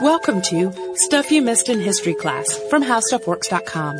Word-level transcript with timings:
Welcome 0.00 0.42
to 0.42 0.72
Stuff 0.94 1.30
You 1.30 1.42
Missed 1.42 1.68
in 1.68 1.80
History 1.80 2.14
Class 2.14 2.56
from 2.70 2.82
HowStuffWorks.com. 2.82 3.96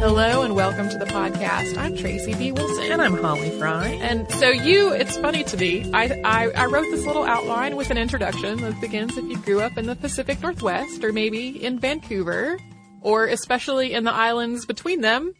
Hello 0.00 0.42
and 0.42 0.54
welcome 0.54 0.88
to 0.88 0.98
the 0.98 1.06
podcast. 1.06 1.76
I'm 1.76 1.96
Tracy 1.96 2.34
V. 2.34 2.52
Wilson. 2.52 2.92
And 2.92 3.02
I'm 3.02 3.16
Holly 3.16 3.50
Fry. 3.58 3.88
And 3.88 4.30
so 4.32 4.50
you, 4.50 4.92
it's 4.92 5.16
funny 5.16 5.44
to 5.44 5.56
me. 5.56 5.90
I, 5.92 6.20
I, 6.24 6.50
I 6.50 6.66
wrote 6.66 6.86
this 6.90 7.06
little 7.06 7.24
outline 7.24 7.76
with 7.76 7.90
an 7.90 7.98
introduction 7.98 8.60
that 8.62 8.80
begins 8.80 9.16
if 9.16 9.24
you 9.24 9.38
grew 9.38 9.60
up 9.60 9.78
in 9.78 9.86
the 9.86 9.96
Pacific 9.96 10.40
Northwest 10.42 11.02
or 11.02 11.12
maybe 11.12 11.62
in 11.62 11.78
Vancouver 11.78 12.58
or 13.00 13.26
especially 13.26 13.92
in 13.94 14.04
the 14.04 14.12
islands 14.12 14.66
between 14.66 15.00
them. 15.00 15.34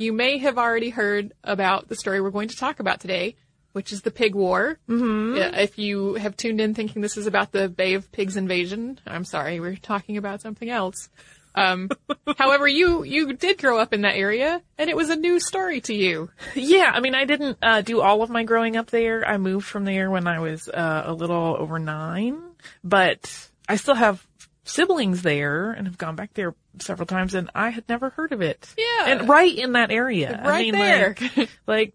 You 0.00 0.14
may 0.14 0.38
have 0.38 0.56
already 0.56 0.88
heard 0.88 1.34
about 1.44 1.88
the 1.88 1.94
story 1.94 2.22
we're 2.22 2.30
going 2.30 2.48
to 2.48 2.56
talk 2.56 2.80
about 2.80 3.00
today, 3.00 3.36
which 3.72 3.92
is 3.92 4.00
the 4.00 4.10
Pig 4.10 4.34
War. 4.34 4.78
Mm-hmm. 4.88 5.58
If 5.58 5.78
you 5.78 6.14
have 6.14 6.38
tuned 6.38 6.58
in 6.58 6.72
thinking 6.72 7.02
this 7.02 7.18
is 7.18 7.26
about 7.26 7.52
the 7.52 7.68
Bay 7.68 7.92
of 7.92 8.10
Pigs 8.10 8.38
invasion, 8.38 8.98
I'm 9.06 9.26
sorry, 9.26 9.60
we're 9.60 9.76
talking 9.76 10.16
about 10.16 10.40
something 10.40 10.70
else. 10.70 11.10
Um, 11.54 11.90
however, 12.38 12.66
you 12.66 13.04
you 13.04 13.34
did 13.34 13.58
grow 13.58 13.78
up 13.78 13.92
in 13.92 14.00
that 14.00 14.16
area, 14.16 14.62
and 14.78 14.88
it 14.88 14.96
was 14.96 15.10
a 15.10 15.16
new 15.16 15.38
story 15.38 15.82
to 15.82 15.94
you. 15.94 16.30
Yeah, 16.54 16.90
I 16.94 17.00
mean, 17.00 17.14
I 17.14 17.26
didn't 17.26 17.58
uh, 17.60 17.82
do 17.82 18.00
all 18.00 18.22
of 18.22 18.30
my 18.30 18.44
growing 18.44 18.78
up 18.78 18.88
there. 18.88 19.28
I 19.28 19.36
moved 19.36 19.66
from 19.66 19.84
there 19.84 20.10
when 20.10 20.26
I 20.26 20.38
was 20.38 20.66
uh, 20.66 21.02
a 21.04 21.12
little 21.12 21.56
over 21.58 21.78
nine, 21.78 22.40
but 22.82 23.50
I 23.68 23.76
still 23.76 23.96
have 23.96 24.26
siblings 24.64 25.20
there 25.20 25.72
and 25.72 25.86
have 25.86 25.98
gone 25.98 26.16
back 26.16 26.32
there 26.32 26.54
several 26.80 27.06
times, 27.06 27.34
and 27.34 27.50
I 27.54 27.70
had 27.70 27.88
never 27.88 28.10
heard 28.10 28.32
of 28.32 28.40
it. 28.42 28.72
Yeah. 28.76 29.06
and 29.08 29.28
right 29.28 29.56
in 29.56 29.72
that 29.72 29.90
area, 29.90 30.40
Right 30.44 30.58
I 30.58 30.62
mean, 30.62 30.72
there. 30.72 31.16
like, 31.18 31.48
like 31.66 31.94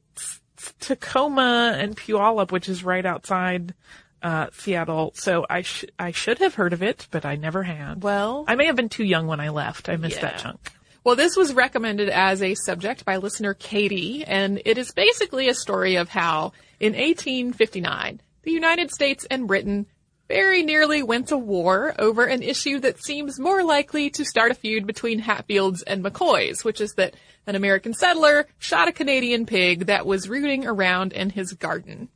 Tacoma 0.79 1.75
and 1.78 1.96
Puyallup, 1.96 2.51
which 2.51 2.69
is 2.69 2.84
right 2.84 3.06
outside 3.06 3.74
uh, 4.22 4.47
Seattle. 4.53 5.12
So 5.16 5.45
I 5.50 5.62
sh- 5.62 5.85
I 6.00 6.12
should 6.12 6.40
have 6.40 6.56
heard 6.56 6.74
of 6.74 6.81
it, 6.81 7.07
but 7.12 7.25
I 7.25 7.35
never 7.35 7.63
had. 7.63 8.03
Well, 8.03 8.45
I 8.47 8.56
may 8.56 8.66
have 8.66 8.75
been 8.75 8.90
too 8.90 9.03
young 9.03 9.28
when 9.28 9.40
I 9.40 9.50
left. 9.50 9.90
I 9.90 9.97
missed 9.97 10.22
that 10.22 10.40
chunk. 10.40 10.72
Well, 11.03 11.16
this 11.16 11.38
was 11.38 11.53
recommended 11.53 12.09
as 12.09 12.41
a 12.41 12.56
subject 12.56 13.06
by 13.06 13.18
listener 13.18 13.53
Katie, 13.53 14.24
and 14.25 14.59
it 14.66 14.79
is 14.79 14.91
basically 14.91 15.47
a 15.50 15.53
story 15.53 15.97
of 15.97 16.09
how, 16.09 16.53
in 16.79 16.94
1859, 16.94 18.22
the 18.41 18.51
United 18.51 18.90
States 18.91 19.25
and 19.29 19.47
Britain 19.47 19.85
very 20.28 20.63
nearly 20.63 21.03
went 21.03 21.28
to 21.30 21.38
war 21.38 21.94
over 22.00 22.25
an 22.25 22.41
issue 22.41 22.80
that 22.80 23.03
seems 23.03 23.40
more 23.40 23.63
likely 23.63 24.09
to 24.12 24.25
start 24.25 24.52
a 24.52 24.56
feud 24.56 24.88
between 24.88 25.19
Hatfields 25.19 25.84
and 25.84 26.03
McCoys, 26.03 26.63
which 26.63 26.81
is 26.81 26.94
that 26.96 27.16
an 27.47 27.56
American 27.56 27.94
settler 27.94 28.47
shot 28.58 28.88
a 28.88 28.91
Canadian 28.91 29.46
pig 29.46 29.86
that 29.88 30.06
was 30.06 30.28
rooting 30.28 30.66
around 30.66 31.13
in 31.13 31.30
his 31.30 31.53
garden. 31.53 32.09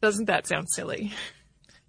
Doesn't 0.00 0.26
that 0.26 0.46
sound 0.46 0.68
silly? 0.70 1.12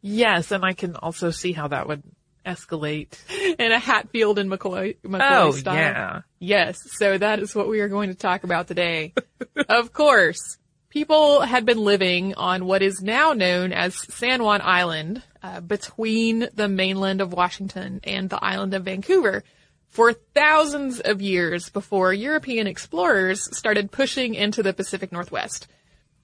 Yes, 0.01 0.51
and 0.51 0.63
I 0.63 0.73
can 0.73 0.95
also 0.95 1.31
see 1.31 1.51
how 1.51 1.67
that 1.69 1.87
would 1.87 2.03
escalate. 2.45 3.17
In 3.59 3.71
a 3.71 3.79
Hatfield 3.79 4.39
and 4.39 4.49
McCoy, 4.49 4.97
McCoy 5.03 5.27
Oh, 5.31 5.51
style. 5.51 5.75
yeah. 5.75 6.21
Yes, 6.39 6.77
so 6.97 7.17
that 7.17 7.39
is 7.39 7.53
what 7.55 7.67
we 7.67 7.81
are 7.81 7.89
going 7.89 8.09
to 8.09 8.15
talk 8.15 8.43
about 8.45 8.67
today. 8.67 9.13
of 9.69 9.91
course, 9.91 10.57
people 10.89 11.41
had 11.41 11.65
been 11.65 11.79
living 11.79 12.35
on 12.35 12.65
what 12.65 12.81
is 12.81 13.01
now 13.01 13.33
known 13.33 13.73
as 13.73 13.95
San 14.13 14.43
Juan 14.43 14.61
Island, 14.63 15.23
uh, 15.43 15.61
between 15.61 16.49
the 16.53 16.67
mainland 16.67 17.21
of 17.21 17.33
Washington 17.33 17.99
and 18.03 18.29
the 18.29 18.43
island 18.43 18.73
of 18.73 18.85
Vancouver, 18.85 19.43
for 19.87 20.13
thousands 20.13 20.99
of 20.99 21.21
years 21.21 21.69
before 21.69 22.13
European 22.13 22.67
explorers 22.67 23.55
started 23.57 23.91
pushing 23.91 24.35
into 24.35 24.61
the 24.61 24.73
Pacific 24.73 25.11
Northwest. 25.11 25.67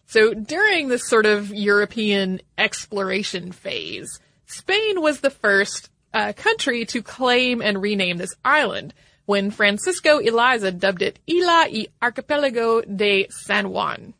So 0.05 0.33
during 0.33 0.89
this 0.89 1.07
sort 1.07 1.25
of 1.25 1.53
European 1.53 2.41
exploration 2.57 3.51
phase, 3.51 4.19
Spain 4.45 5.01
was 5.01 5.21
the 5.21 5.29
first 5.29 5.89
uh, 6.13 6.33
country 6.33 6.85
to 6.85 7.01
claim 7.01 7.61
and 7.61 7.81
rename 7.81 8.17
this 8.17 8.35
island 8.43 8.93
when 9.25 9.51
Francisco 9.51 10.19
Eliza 10.19 10.71
dubbed 10.71 11.01
it 11.01 11.19
Isla 11.27 11.67
y 11.71 11.87
Archipelago 12.01 12.81
de 12.81 13.27
San 13.29 13.69
Juan. 13.69 14.13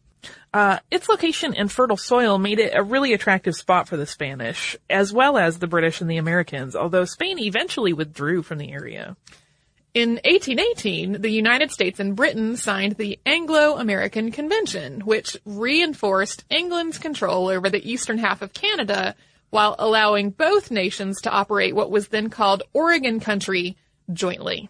Uh, 0.54 0.78
its 0.92 1.10
location 1.10 1.56
and 1.56 1.72
fertile 1.72 1.98
soil 1.98 2.38
made 2.38 2.60
it 2.60 2.74
a 2.76 2.84
really 2.84 3.14
attractive 3.14 3.56
spot 3.56 3.88
for 3.88 3.98
the 3.98 4.06
Spanish, 4.06 4.78
as 4.88 5.12
well 5.12 5.38
as 5.38 5.58
the 5.58 5.68
British 5.68 6.00
and 6.00 6.10
the 6.10 6.18
Americans, 6.18 6.76
although 6.76 7.06
Spain 7.06 7.40
eventually 7.40 7.92
withdrew 7.92 8.44
from 8.44 8.60
the 8.60 8.72
area. 8.72 9.18
In 9.96 10.14
1818, 10.26 11.22
the 11.22 11.30
United 11.30 11.72
States 11.72 12.00
and 12.00 12.16
Britain 12.16 12.56
signed 12.58 12.98
the 12.98 13.20
Anglo-American 13.26 14.32
Convention, 14.32 15.02
which 15.02 15.38
reinforced 15.46 16.46
England's 16.50 16.98
control 16.98 17.48
over 17.48 17.70
the 17.70 17.92
eastern 17.92 18.20
half 18.20 18.42
of 18.42 18.54
Canada 18.54 19.16
while 19.50 19.76
allowing 19.78 20.32
both 20.32 20.72
nations 20.72 21.22
to 21.22 21.32
operate 21.32 21.76
what 21.76 21.92
was 21.92 22.08
then 22.08 22.30
called 22.30 22.64
Oregon 22.74 23.20
Country 23.20 23.78
jointly. 24.12 24.70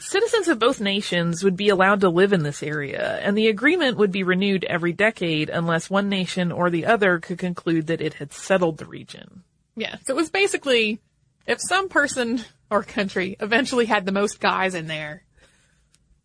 Citizens 0.00 0.48
of 0.48 0.58
both 0.58 0.80
nations 0.80 1.44
would 1.44 1.56
be 1.56 1.68
allowed 1.68 2.00
to 2.00 2.08
live 2.08 2.32
in 2.32 2.42
this 2.42 2.62
area, 2.62 3.18
and 3.22 3.36
the 3.36 3.48
agreement 3.48 3.98
would 3.98 4.10
be 4.10 4.22
renewed 4.22 4.64
every 4.64 4.92
decade 4.92 5.50
unless 5.50 5.90
one 5.90 6.08
nation 6.08 6.50
or 6.50 6.70
the 6.70 6.86
other 6.86 7.18
could 7.18 7.38
conclude 7.38 7.88
that 7.88 8.00
it 8.00 8.14
had 8.14 8.32
settled 8.32 8.78
the 8.78 8.86
region. 8.86 9.44
Yeah. 9.76 9.96
So 10.06 10.14
it 10.14 10.16
was 10.16 10.30
basically 10.30 11.00
if 11.46 11.58
some 11.60 11.88
person 11.88 12.42
or 12.70 12.82
country 12.82 13.36
eventually 13.40 13.86
had 13.86 14.06
the 14.06 14.12
most 14.12 14.40
guys 14.40 14.74
in 14.74 14.86
there. 14.86 15.24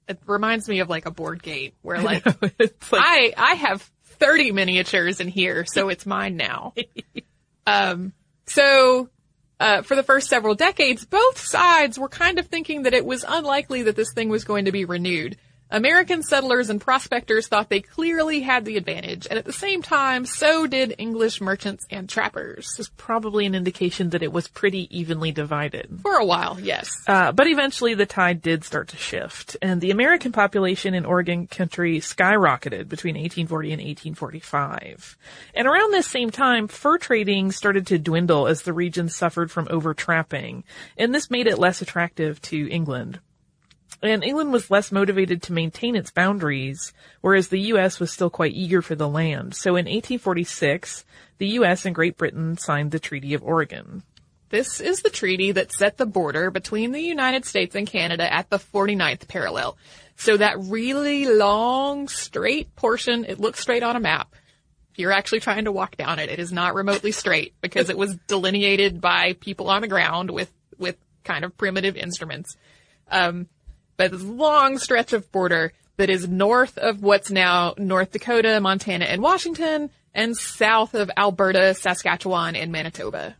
It 0.07 0.19
reminds 0.25 0.69
me 0.69 0.79
of 0.79 0.89
like 0.89 1.05
a 1.05 1.11
board 1.11 1.41
game 1.41 1.71
where 1.81 2.01
like, 2.01 2.23
it's 2.59 2.91
like 2.91 3.01
I 3.03 3.33
I 3.35 3.53
have 3.55 3.81
30 4.03 4.51
miniatures 4.51 5.19
in 5.19 5.27
here, 5.27 5.65
so 5.65 5.89
it's 5.89 6.05
mine 6.05 6.37
now. 6.37 6.73
um, 7.67 8.13
so 8.45 9.09
uh, 9.59 9.81
for 9.81 9.95
the 9.95 10.03
first 10.03 10.29
several 10.29 10.55
decades, 10.55 11.05
both 11.05 11.39
sides 11.39 11.97
were 11.97 12.09
kind 12.09 12.39
of 12.39 12.47
thinking 12.47 12.83
that 12.83 12.93
it 12.93 13.05
was 13.05 13.25
unlikely 13.27 13.83
that 13.83 13.95
this 13.95 14.13
thing 14.13 14.29
was 14.29 14.43
going 14.43 14.65
to 14.65 14.71
be 14.71 14.85
renewed. 14.85 15.37
American 15.75 16.23
settlers 16.23 16.69
and 16.69 16.79
prospectors 16.79 17.49
thought 17.49 17.67
they 17.67 17.81
clearly 17.81 18.39
had 18.39 18.63
the 18.63 18.77
advantage, 18.77 19.27
and 19.29 19.37
at 19.37 19.43
the 19.43 19.51
same 19.51 19.81
time, 19.81 20.25
so 20.25 20.67
did 20.67 20.95
English 20.97 21.41
merchants 21.41 21.85
and 21.91 22.07
trappers. 22.07 22.65
this 22.77 22.87
is 22.87 22.89
probably 22.95 23.45
an 23.45 23.55
indication 23.55 24.11
that 24.11 24.23
it 24.23 24.31
was 24.31 24.47
pretty 24.47 24.87
evenly 24.97 25.33
divided. 25.33 25.99
For 26.01 26.15
a 26.15 26.23
while, 26.23 26.57
yes. 26.61 26.89
Uh, 27.07 27.33
but 27.33 27.47
eventually 27.47 27.93
the 27.93 28.05
tide 28.05 28.41
did 28.41 28.63
start 28.63 28.87
to 28.89 28.95
shift, 28.95 29.57
and 29.61 29.81
the 29.81 29.91
American 29.91 30.31
population 30.31 30.93
in 30.93 31.05
Oregon 31.05 31.45
country 31.45 31.99
skyrocketed 31.99 32.87
between 32.87 33.15
1840 33.15 33.73
and 33.73 33.81
1845. 33.81 35.17
And 35.55 35.67
around 35.67 35.91
this 35.91 36.07
same 36.07 36.29
time, 36.29 36.69
fur 36.69 36.97
trading 36.97 37.51
started 37.51 37.87
to 37.87 37.99
dwindle 37.99 38.47
as 38.47 38.61
the 38.61 38.71
region 38.71 39.09
suffered 39.09 39.51
from 39.51 39.67
overtrapping, 39.69 40.63
and 40.97 41.13
this 41.13 41.29
made 41.29 41.47
it 41.47 41.59
less 41.59 41.81
attractive 41.81 42.41
to 42.43 42.69
England. 42.69 43.19
And 44.01 44.23
England 44.23 44.51
was 44.51 44.69
less 44.69 44.91
motivated 44.91 45.41
to 45.43 45.53
maintain 45.53 45.95
its 45.95 46.11
boundaries, 46.11 46.93
whereas 47.21 47.47
the 47.47 47.59
U.S. 47.61 47.99
was 47.99 48.11
still 48.11 48.29
quite 48.29 48.53
eager 48.53 48.81
for 48.81 48.95
the 48.95 49.07
land. 49.07 49.55
So 49.55 49.71
in 49.71 49.85
1846, 49.85 51.05
the 51.37 51.47
U.S. 51.47 51.85
and 51.85 51.95
Great 51.95 52.17
Britain 52.17 52.57
signed 52.57 52.91
the 52.91 52.99
Treaty 52.99 53.33
of 53.33 53.43
Oregon. 53.43 54.03
This 54.49 54.79
is 54.79 55.01
the 55.01 55.09
treaty 55.09 55.51
that 55.53 55.73
set 55.73 55.97
the 55.97 56.05
border 56.05 56.51
between 56.51 56.91
the 56.91 57.01
United 57.01 57.45
States 57.45 57.75
and 57.75 57.87
Canada 57.87 58.31
at 58.31 58.49
the 58.49 58.59
49th 58.59 59.27
parallel. 59.27 59.77
So 60.17 60.37
that 60.37 60.59
really 60.59 61.25
long, 61.25 62.07
straight 62.07 62.75
portion, 62.75 63.25
it 63.25 63.39
looks 63.39 63.59
straight 63.59 63.83
on 63.83 63.95
a 63.95 63.99
map. 63.99 64.33
If 64.91 64.99
you're 64.99 65.11
actually 65.11 65.41
trying 65.41 65.65
to 65.65 65.71
walk 65.71 65.97
down 65.97 66.19
it, 66.19 66.29
it 66.29 66.39
is 66.39 66.53
not 66.53 66.75
remotely 66.75 67.11
straight 67.11 67.53
because 67.59 67.89
it 67.89 67.97
was 67.97 68.15
delineated 68.27 69.01
by 69.01 69.33
people 69.33 69.69
on 69.69 69.81
the 69.81 69.89
ground 69.89 70.31
with, 70.31 70.53
with 70.77 70.95
kind 71.23 71.43
of 71.43 71.57
primitive 71.57 71.97
instruments. 71.97 72.55
Um, 73.11 73.47
but 73.97 74.11
this 74.11 74.23
long 74.23 74.77
stretch 74.77 75.13
of 75.13 75.31
border 75.31 75.73
that 75.97 76.09
is 76.09 76.27
north 76.27 76.77
of 76.77 77.01
what's 77.01 77.31
now 77.31 77.73
North 77.77 78.11
Dakota, 78.11 78.59
Montana, 78.59 79.05
and 79.05 79.21
Washington, 79.21 79.89
and 80.13 80.35
south 80.35 80.93
of 80.93 81.11
Alberta, 81.15 81.73
Saskatchewan, 81.73 82.55
and 82.55 82.71
Manitoba. 82.71 83.35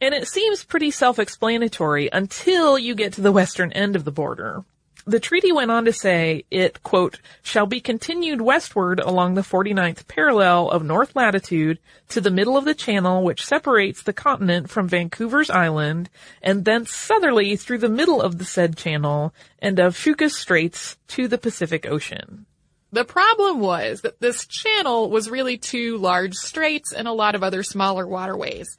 And 0.00 0.14
it 0.14 0.28
seems 0.28 0.64
pretty 0.64 0.90
self-explanatory 0.90 2.10
until 2.12 2.78
you 2.78 2.94
get 2.94 3.14
to 3.14 3.22
the 3.22 3.32
western 3.32 3.72
end 3.72 3.96
of 3.96 4.04
the 4.04 4.12
border. 4.12 4.64
The 5.08 5.20
treaty 5.20 5.52
went 5.52 5.70
on 5.70 5.84
to 5.84 5.92
say 5.92 6.46
it, 6.50 6.82
quote, 6.82 7.20
shall 7.40 7.66
be 7.66 7.78
continued 7.78 8.40
westward 8.40 8.98
along 8.98 9.34
the 9.34 9.42
49th 9.42 10.08
parallel 10.08 10.68
of 10.68 10.82
north 10.82 11.14
latitude 11.14 11.78
to 12.08 12.20
the 12.20 12.30
middle 12.30 12.56
of 12.56 12.64
the 12.64 12.74
channel 12.74 13.22
which 13.22 13.46
separates 13.46 14.02
the 14.02 14.12
continent 14.12 14.68
from 14.68 14.88
Vancouver's 14.88 15.48
Island, 15.48 16.10
and 16.42 16.64
thence 16.64 16.90
southerly 16.90 17.54
through 17.54 17.78
the 17.78 17.88
middle 17.88 18.20
of 18.20 18.38
the 18.38 18.44
said 18.44 18.76
channel 18.76 19.32
and 19.60 19.78
of 19.78 19.96
Fuca's 19.96 20.36
Straits 20.36 20.96
to 21.06 21.28
the 21.28 21.38
Pacific 21.38 21.86
Ocean. 21.86 22.44
The 22.90 23.04
problem 23.04 23.60
was 23.60 24.00
that 24.00 24.20
this 24.20 24.44
channel 24.44 25.08
was 25.08 25.30
really 25.30 25.56
two 25.56 25.98
large 25.98 26.34
straits 26.34 26.92
and 26.92 27.06
a 27.06 27.12
lot 27.12 27.36
of 27.36 27.44
other 27.44 27.62
smaller 27.62 28.08
waterways. 28.08 28.76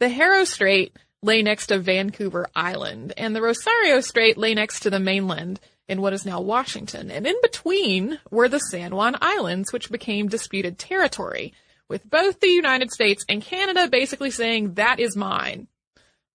The 0.00 0.10
Haro 0.10 0.44
Strait 0.44 0.94
lay 1.22 1.42
next 1.42 1.68
to 1.68 1.78
Vancouver 1.78 2.48
Island, 2.54 3.12
and 3.16 3.34
the 3.34 3.42
Rosario 3.42 4.00
Strait 4.00 4.36
lay 4.36 4.54
next 4.54 4.80
to 4.80 4.90
the 4.90 4.98
mainland 4.98 5.60
in 5.88 6.00
what 6.00 6.12
is 6.12 6.26
now 6.26 6.40
Washington. 6.40 7.10
And 7.10 7.26
in 7.26 7.36
between 7.42 8.18
were 8.30 8.48
the 8.48 8.58
San 8.58 8.94
Juan 8.94 9.16
Islands, 9.20 9.72
which 9.72 9.90
became 9.90 10.28
disputed 10.28 10.78
territory, 10.78 11.54
with 11.88 12.08
both 12.08 12.40
the 12.40 12.48
United 12.48 12.90
States 12.90 13.24
and 13.28 13.42
Canada 13.42 13.88
basically 13.88 14.30
saying, 14.30 14.74
that 14.74 14.98
is 14.98 15.16
mine. 15.16 15.68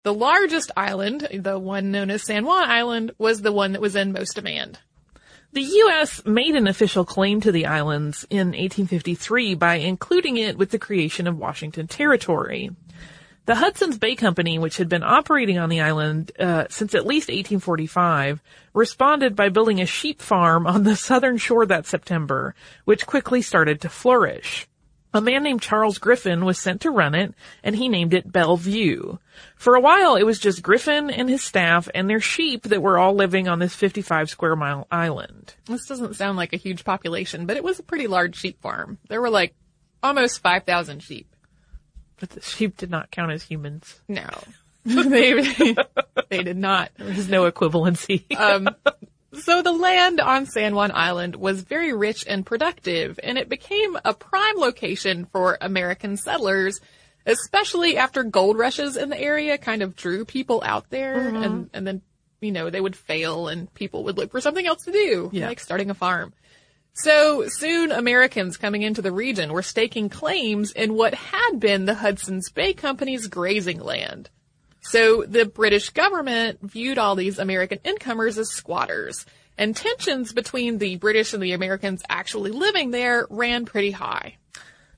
The 0.04 0.14
largest 0.14 0.72
island, 0.78 1.28
the 1.34 1.60
one 1.60 1.92
known 1.92 2.10
as 2.10 2.24
San 2.24 2.46
Juan 2.46 2.70
Island, 2.70 3.12
was 3.18 3.42
the 3.42 3.52
one 3.52 3.74
that 3.74 3.82
was 3.82 3.96
in 3.96 4.14
most 4.14 4.36
demand. 4.36 4.80
The 5.54 5.62
U.S. 5.62 6.26
made 6.26 6.56
an 6.56 6.68
official 6.68 7.04
claim 7.04 7.42
to 7.42 7.52
the 7.52 7.66
islands 7.66 8.26
in 8.30 8.48
1853 8.48 9.56
by 9.56 9.76
including 9.76 10.38
it 10.38 10.58
with 10.58 10.72
the 10.72 10.80
creation 10.80 11.26
of 11.26 11.38
Washington 11.38 11.88
Territory. 11.88 12.70
The 13.48 13.56
Hudson's 13.56 13.98
Bay 13.98 14.16
Company, 14.16 14.60
which 14.60 14.76
had 14.76 14.90
been 14.90 15.04
operating 15.04 15.58
on 15.58 15.70
the 15.70 15.80
island 15.80 16.34
uh, 16.38 16.66
since 16.70 16.94
at 16.94 17.08
least 17.08 17.30
1845, 17.30 18.42
responded 18.74 19.38
by 19.38 19.48
building 19.48 19.80
a 19.80 19.86
sheep 19.86 20.22
farm 20.22 20.68
on 20.68 20.84
the 20.84 20.96
southern 21.08 21.38
shore 21.38 21.66
that 21.66 21.86
September, 21.86 22.56
which 22.84 23.08
quickly 23.08 23.42
started 23.42 23.80
to 23.80 23.90
flourish. 23.90 24.68
A 25.14 25.22
man 25.22 25.44
named 25.44 25.62
Charles 25.62 25.98
Griffin 25.98 26.44
was 26.44 26.60
sent 26.60 26.82
to 26.82 26.92
run 26.92 27.16
it, 27.16 27.34
and 27.64 27.74
he 27.74 27.88
named 27.88 28.14
it 28.14 28.30
Bellevue. 28.30 29.18
For 29.56 29.76
a 29.76 29.82
while, 29.82 30.18
it 30.18 30.26
was 30.26 30.40
just 30.40 30.62
Griffin 30.62 31.10
and 31.10 31.30
his 31.30 31.42
staff 31.42 31.88
and 31.96 32.10
their 32.10 32.20
sheep 32.20 32.64
that 32.64 32.82
were 32.82 33.00
all 33.00 33.14
living 33.14 33.48
on 33.48 33.60
this 33.60 33.74
55 33.74 34.30
square 34.30 34.58
mile 34.58 34.88
island. 34.92 35.56
This 35.68 35.86
doesn't 35.86 36.18
sound 36.18 36.36
like 36.36 36.52
a 36.52 36.58
huge 36.58 36.84
population, 36.84 37.46
but 37.46 37.56
it 37.56 37.64
was 37.64 37.80
a 37.80 37.84
pretty 37.84 38.08
large 38.08 38.36
sheep 38.36 38.62
farm. 38.62 38.98
There 39.08 39.22
were 39.22 39.30
like 39.30 39.56
almost 40.04 40.42
5,000 40.42 41.02
sheep. 41.02 41.27
But 42.20 42.32
the 42.32 42.42
sheep 42.42 42.78
did 42.78 42.90
not 42.90 43.12
count 43.12 43.32
as 43.32 43.44
humans. 43.44 44.00
No. 44.08 44.28
they, 44.86 45.76
they 46.30 46.44
did 46.44 46.58
not. 46.58 46.92
There 46.98 47.08
was 47.08 47.28
no 47.30 47.50
equivalency. 47.52 48.24
Um, 48.36 48.70
so 49.40 49.62
the 49.62 49.74
land 49.74 50.20
on 50.22 50.46
San 50.46 50.74
Juan 50.76 50.92
Island 50.94 51.36
was 51.36 51.62
very 51.62 51.94
rich 51.94 52.24
and 52.28 52.46
productive, 52.46 53.20
and 53.22 53.38
it 53.38 53.50
became 53.50 53.98
a 54.06 54.14
prime 54.14 54.56
location 54.58 55.26
for 55.26 55.58
American 55.60 56.16
settlers, 56.18 56.80
especially 57.26 57.98
after 57.98 58.24
gold 58.24 58.58
rushes 58.58 58.96
in 58.96 59.10
the 59.10 59.20
area 59.20 59.58
kind 59.58 59.82
of 59.84 59.96
drew 59.96 60.24
people 60.26 60.64
out 60.66 60.90
there, 60.90 61.18
and, 61.28 61.70
and 61.74 61.86
then, 61.86 62.02
you 62.40 62.54
know, 62.54 62.70
they 62.70 62.80
would 62.82 62.96
fail 62.96 63.50
and 63.50 63.72
people 63.74 64.06
would 64.06 64.18
look 64.18 64.32
for 64.32 64.40
something 64.40 64.66
else 64.66 64.86
to 64.86 64.92
do, 64.92 65.30
Yeah. 65.34 65.48
like 65.50 65.60
starting 65.60 65.90
a 65.90 65.94
farm. 65.96 66.34
So 67.00 67.48
soon 67.48 67.92
Americans 67.92 68.58
coming 68.58 68.82
into 68.82 69.04
the 69.04 69.12
region 69.12 69.54
were 69.54 69.62
staking 69.62 70.10
claims 70.10 70.72
in 70.72 70.96
what 70.96 71.14
had 71.14 71.60
been 71.60 71.86
the 71.86 71.94
Hudson's 71.94 72.50
Bay 72.50 72.74
Company's 72.74 73.28
grazing 73.28 73.80
land. 73.80 74.32
So 74.82 75.24
the 75.24 75.46
British 75.46 75.92
government 75.92 76.58
viewed 76.64 76.98
all 76.98 77.16
these 77.16 77.38
American 77.38 77.78
incomers 77.84 78.40
as 78.40 78.50
squatters, 78.50 79.28
and 79.60 79.76
tensions 79.76 80.34
between 80.34 80.80
the 80.80 80.96
British 80.96 81.34
and 81.34 81.44
the 81.44 81.52
Americans 81.52 82.02
actually 82.10 82.50
living 82.50 82.90
there 82.90 83.28
ran 83.30 83.66
pretty 83.66 83.92
high. 83.92 84.38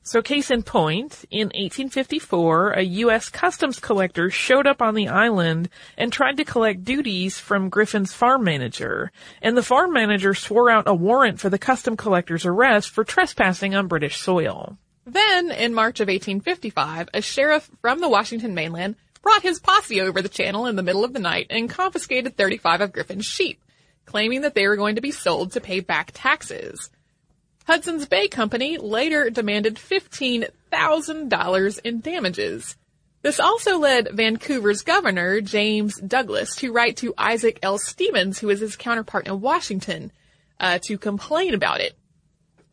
So 0.09 0.23
case 0.23 0.49
in 0.49 0.63
point, 0.63 1.23
in 1.29 1.49
1854, 1.49 2.71
a 2.71 2.81
U.S. 2.81 3.29
customs 3.29 3.79
collector 3.79 4.31
showed 4.31 4.65
up 4.65 4.81
on 4.81 4.95
the 4.95 5.07
island 5.07 5.69
and 5.99 6.11
tried 6.11 6.37
to 6.37 6.43
collect 6.43 6.83
duties 6.83 7.37
from 7.37 7.69
Griffin's 7.69 8.11
farm 8.11 8.43
manager, 8.43 9.11
and 9.39 9.55
the 9.55 9.61
farm 9.61 9.93
manager 9.93 10.33
swore 10.33 10.71
out 10.71 10.87
a 10.87 10.95
warrant 10.95 11.39
for 11.39 11.51
the 11.51 11.59
custom 11.59 11.95
collector's 11.95 12.43
arrest 12.43 12.89
for 12.89 13.03
trespassing 13.03 13.75
on 13.75 13.85
British 13.85 14.17
soil. 14.17 14.79
Then, 15.05 15.51
in 15.51 15.75
March 15.75 15.99
of 15.99 16.07
1855, 16.07 17.09
a 17.13 17.21
sheriff 17.21 17.69
from 17.79 18.01
the 18.01 18.09
Washington 18.09 18.55
mainland 18.55 18.95
brought 19.21 19.43
his 19.43 19.59
posse 19.59 20.01
over 20.01 20.23
the 20.23 20.27
channel 20.27 20.65
in 20.65 20.75
the 20.75 20.81
middle 20.81 21.03
of 21.03 21.13
the 21.13 21.19
night 21.19 21.45
and 21.51 21.69
confiscated 21.69 22.35
35 22.35 22.81
of 22.81 22.93
Griffin's 22.93 23.27
sheep, 23.27 23.63
claiming 24.07 24.41
that 24.41 24.55
they 24.55 24.67
were 24.67 24.75
going 24.75 24.95
to 24.95 25.01
be 25.01 25.11
sold 25.11 25.51
to 25.51 25.61
pay 25.61 25.81
back 25.81 26.09
taxes. 26.15 26.89
Hudson's 27.69 28.07
Bay 28.07 28.27
Company 28.27 28.79
later 28.79 29.29
demanded 29.29 29.75
$15,000 29.75 31.79
in 31.83 31.99
damages. 31.99 32.75
This 33.21 33.39
also 33.39 33.77
led 33.77 34.09
Vancouver's 34.11 34.81
governor, 34.81 35.39
James 35.39 36.01
Douglas, 36.01 36.55
to 36.55 36.73
write 36.73 36.97
to 36.97 37.13
Isaac 37.15 37.59
L. 37.61 37.77
Stevens, 37.77 38.39
who 38.39 38.47
was 38.47 38.59
his 38.59 38.75
counterpart 38.75 39.27
in 39.27 39.39
Washington, 39.39 40.11
uh, 40.59 40.79
to 40.88 40.97
complain 40.97 41.53
about 41.53 41.79
it. 41.79 41.95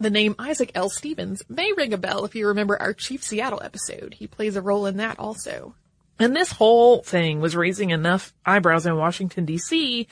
The 0.00 0.09
name 0.09 0.35
Isaac 0.38 0.73
L. 0.75 0.88
Stevens 0.88 1.43
may 1.47 1.71
ring 1.76 1.93
a 1.93 1.99
bell 1.99 2.25
if 2.25 2.35
you 2.35 2.49
remember 2.49 2.81
our 2.81 2.95
Chief 2.95 3.23
Seattle 3.23 3.61
episode. 3.62 4.15
He 4.15 4.26
plays 4.26 4.57
a 4.57 4.62
role 4.62 4.87
in 4.87 4.97
that 4.97 5.19
also. 5.19 5.75
And 6.19 6.35
this 6.35 6.53
whole 6.53 7.03
thing 7.03 7.43
was 7.43 7.55
raising 7.55 7.91
enough 7.91 8.33
eyebrows 8.47 8.87
in 8.87 8.97
Washington 8.97 9.45
DC 9.45 10.07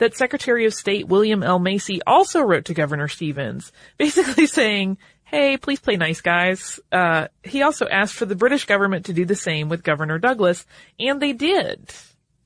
that 0.00 0.16
Secretary 0.16 0.64
of 0.64 0.74
State 0.74 1.06
William 1.06 1.42
L. 1.42 1.58
Marcy 1.58 2.00
also 2.06 2.40
wrote 2.40 2.64
to 2.64 2.74
Governor 2.74 3.06
Stevens, 3.06 3.70
basically 3.98 4.46
saying, 4.46 4.98
hey, 5.24 5.56
please 5.56 5.78
play 5.78 5.96
nice 5.96 6.20
guys. 6.20 6.80
Uh, 6.90 7.28
he 7.44 7.62
also 7.62 7.86
asked 7.86 8.14
for 8.14 8.26
the 8.26 8.34
British 8.34 8.64
government 8.64 9.06
to 9.06 9.12
do 9.12 9.24
the 9.24 9.36
same 9.36 9.68
with 9.68 9.84
Governor 9.84 10.18
Douglas, 10.18 10.66
and 10.98 11.20
they 11.20 11.32
did. 11.32 11.92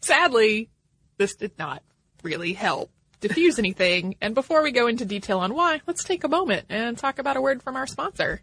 Sadly, 0.01 0.69
this 1.17 1.37
did 1.37 1.53
not 1.59 1.83
really 2.23 2.53
help 2.53 2.91
diffuse 3.21 3.59
anything. 3.61 4.17
And 4.21 4.35
before 4.35 4.63
we 4.63 4.73
go 4.73 4.89
into 4.89 5.05
detail 5.05 5.39
on 5.39 5.55
why, 5.55 5.81
let's 5.87 6.05
take 6.05 6.25
a 6.25 6.29
moment 6.29 6.67
and 6.69 6.99
talk 6.99 7.19
about 7.19 7.37
a 7.37 7.41
word 7.41 7.63
from 7.63 7.77
our 7.77 7.87
sponsor. 7.87 8.43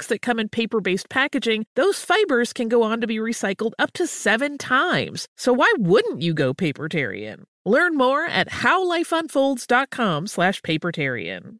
that 0.00 0.22
come 0.22 0.38
in 0.38 0.48
paper 0.48 0.80
based 0.80 1.08
packaging, 1.08 1.66
those 1.74 2.00
fibers 2.00 2.52
can 2.52 2.68
go 2.68 2.82
on 2.82 3.00
to 3.00 3.06
be 3.06 3.16
recycled 3.16 3.72
up 3.78 3.92
to 3.92 4.06
seven 4.06 4.58
times. 4.58 5.28
So 5.36 5.52
why 5.52 5.72
wouldn't 5.78 6.22
you 6.22 6.34
go 6.34 6.54
papertarian? 6.54 7.44
Learn 7.64 7.96
more 7.96 8.24
at 8.26 8.48
howlifeunfolds.com 8.48 10.26
slash 10.26 10.60
papertarian. 10.62 11.58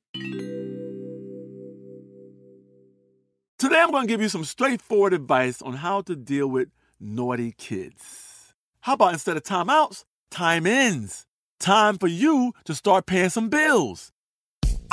Today, 3.59 3.81
I'm 3.81 3.93
going 3.93 4.03
to 4.03 4.09
give 4.09 4.21
you 4.21 4.29
some 4.29 4.45
straightforward 4.45 5.13
advice 5.13 5.63
on 5.63 5.75
how 5.75 6.01
to 6.03 6.17
deal 6.17 6.49
with 6.49 6.69
naughty 6.99 7.53
kids. 7.57 8.55
How 8.81 8.95
about 8.95 9.13
instead 9.13 9.37
of 9.37 9.45
timeouts, 9.45 10.05
time 10.31 10.67
ins? 10.67 11.27
Time 11.61 11.97
for 11.97 12.09
you 12.09 12.53
to 12.65 12.75
start 12.75 13.07
paying 13.07 13.29
some 13.29 13.49
bills. 13.49 14.12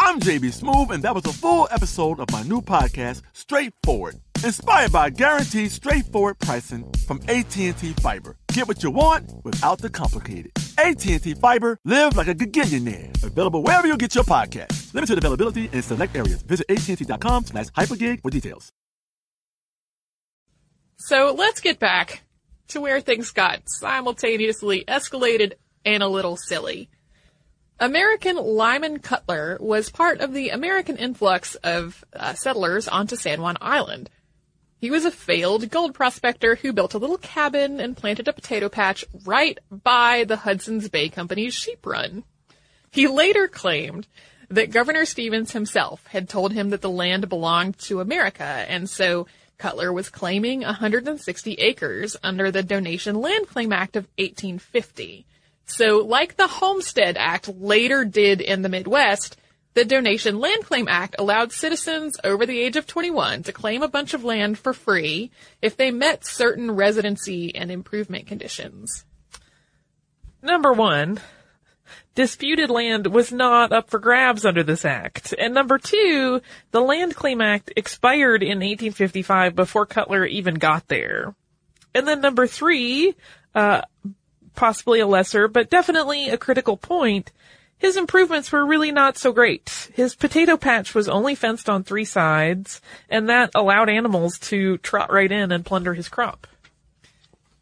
I'm 0.02 0.22
JB 0.22 0.58
Smoove, 0.58 0.92
and 0.92 1.04
that 1.04 1.14
was 1.14 1.26
a 1.26 1.34
full 1.34 1.68
episode 1.72 2.22
of 2.22 2.32
my 2.32 2.42
new 2.44 2.62
podcast, 2.62 3.22
Straightforward, 3.34 4.16
inspired 4.46 4.94
by 4.94 5.10
guaranteed 5.10 5.72
straightforward 5.72 6.40
pricing 6.40 6.90
from 7.06 7.20
AT&T 7.28 7.74
Fiber. 8.02 8.38
Get 8.54 8.66
what 8.70 8.82
you 8.82 8.92
want 8.92 9.30
without 9.44 9.80
the 9.80 9.90
complicated. 9.90 10.52
AT&T 10.78 11.34
Fiber, 11.34 11.78
live 11.84 12.16
like 12.16 12.30
a 12.30 12.34
gigillionaire. 12.34 13.22
Available 13.22 13.62
wherever 13.62 13.88
you 13.88 13.98
get 13.98 14.16
your 14.16 14.24
podcast. 14.24 14.94
Limited 14.94 15.18
availability 15.18 15.70
in 15.74 15.82
select 15.82 16.16
areas. 16.16 16.44
Visit 16.44 16.66
AT&T.com 16.70 17.48
slash 17.48 17.68
hypergig 17.68 18.22
for 18.22 18.32
details. 18.32 18.72
So 20.96 21.36
let's 21.38 21.60
get 21.60 21.78
back 21.78 22.24
to 22.70 22.80
where 22.80 23.02
things 23.02 23.32
got 23.32 23.64
simultaneously 23.66 24.86
escalated 24.88 25.54
and 25.84 26.02
a 26.02 26.08
little 26.08 26.38
silly. 26.38 26.90
American 27.80 28.36
Lyman 28.36 29.00
Cutler 29.00 29.58
was 29.62 29.90
part 29.90 30.20
of 30.20 30.34
the 30.34 30.50
American 30.50 30.98
influx 30.98 31.56
of 31.56 32.04
uh, 32.14 32.34
settlers 32.34 32.90
onto 32.90 33.16
San 33.16 33.42
Juan 33.42 33.56
Island. 33.62 34.10
He 34.82 34.92
was 34.92 35.06
a 35.06 35.12
failed 35.12 35.70
gold 35.70 35.94
prospector 35.94 36.56
who 36.56 36.74
built 36.74 36.94
a 36.94 36.98
little 36.98 37.18
cabin 37.18 37.80
and 37.80 37.96
planted 37.96 38.28
a 38.28 38.34
potato 38.34 38.68
patch 38.68 39.06
right 39.26 39.58
by 39.72 40.26
the 40.26 40.38
Hudson's 40.38 40.90
Bay 40.90 41.08
Company's 41.08 41.54
sheep 41.54 41.86
run. 41.86 42.24
He 42.92 43.08
later 43.08 43.48
claimed 43.48 44.08
that 44.50 44.72
Governor 44.72 45.06
Stevens 45.06 45.52
himself 45.52 46.06
had 46.08 46.28
told 46.28 46.54
him 46.54 46.72
that 46.72 46.82
the 46.82 46.90
land 46.90 47.30
belonged 47.30 47.78
to 47.80 48.02
America, 48.02 48.44
and 48.44 48.90
so 48.90 49.28
Cutler 49.58 49.94
was 49.94 50.10
claiming 50.10 50.62
160 50.62 51.54
acres 51.54 52.18
under 52.24 52.52
the 52.52 52.64
Donation 52.64 53.16
Land 53.16 53.48
Claim 53.48 53.72
Act 53.72 53.96
of 53.96 54.08
1850. 54.18 55.26
So, 55.70 56.00
like 56.00 56.36
the 56.36 56.48
Homestead 56.48 57.16
Act 57.18 57.48
later 57.48 58.04
did 58.04 58.42
in 58.42 58.64
the 58.64 58.70
Midwest, 58.70 59.38
the 59.76 59.86
Donation 59.86 60.40
Land 60.40 60.66
Claim 60.66 60.88
Act 60.90 61.16
allowed 61.20 61.52
citizens 61.52 62.20
over 62.24 62.46
the 62.46 62.60
age 62.60 62.76
of 62.76 62.88
21 62.88 63.44
to 63.44 63.52
claim 63.54 63.84
a 63.84 63.88
bunch 63.88 64.16
of 64.16 64.24
land 64.24 64.58
for 64.58 64.74
free 64.74 65.30
if 65.62 65.78
they 65.78 65.92
met 65.92 66.26
certain 66.26 66.72
residency 66.72 67.54
and 67.56 67.70
improvement 67.70 68.26
conditions. 68.26 69.06
Number 70.42 70.74
one, 70.74 71.20
disputed 72.16 72.72
land 72.72 73.06
was 73.08 73.32
not 73.32 73.72
up 73.72 73.92
for 73.92 74.00
grabs 74.00 74.46
under 74.46 74.64
this 74.64 74.86
act. 74.86 75.36
And 75.38 75.54
number 75.54 75.78
two, 75.78 76.42
the 76.72 76.82
Land 76.82 77.16
Claim 77.16 77.42
Act 77.42 77.72
expired 77.76 78.42
in 78.42 78.58
1855 78.58 79.56
before 79.56 79.86
Cutler 79.86 80.26
even 80.26 80.56
got 80.56 80.88
there. 80.88 81.36
And 81.94 82.08
then 82.08 82.22
number 82.22 82.48
three, 82.48 83.16
uh, 83.54 83.82
possibly 84.60 85.00
a 85.00 85.08
lesser, 85.08 85.48
but 85.48 85.70
definitely 85.70 86.28
a 86.28 86.38
critical 86.38 86.76
point, 86.76 87.32
his 87.78 87.96
improvements 87.96 88.52
were 88.52 88.66
really 88.66 88.92
not 88.92 89.18
so 89.18 89.32
great. 89.32 89.90
His 89.94 90.16
potato 90.16 90.58
patch 90.58 90.94
was 90.94 91.08
only 91.08 91.34
fenced 91.34 91.70
on 91.70 91.86
three 91.86 92.04
sides, 92.04 92.82
and 93.10 93.30
that 93.30 93.52
allowed 93.56 93.88
animals 93.88 94.38
to 94.40 94.78
trot 94.80 95.14
right 95.14 95.32
in 95.32 95.54
and 95.54 95.66
plunder 95.66 95.94
his 95.94 96.10
crop. 96.10 96.46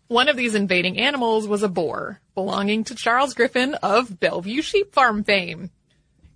One 0.07 0.27
of 0.27 0.37
these 0.37 0.55
invading 0.55 0.97
animals 0.97 1.47
was 1.47 1.61
a 1.61 1.69
boar, 1.69 2.19
belonging 2.33 2.83
to 2.85 2.95
Charles 2.95 3.35
Griffin 3.35 3.75
of 3.75 4.19
Bellevue 4.19 4.63
Sheep 4.63 4.91
Farm 4.91 5.23
fame. 5.23 5.69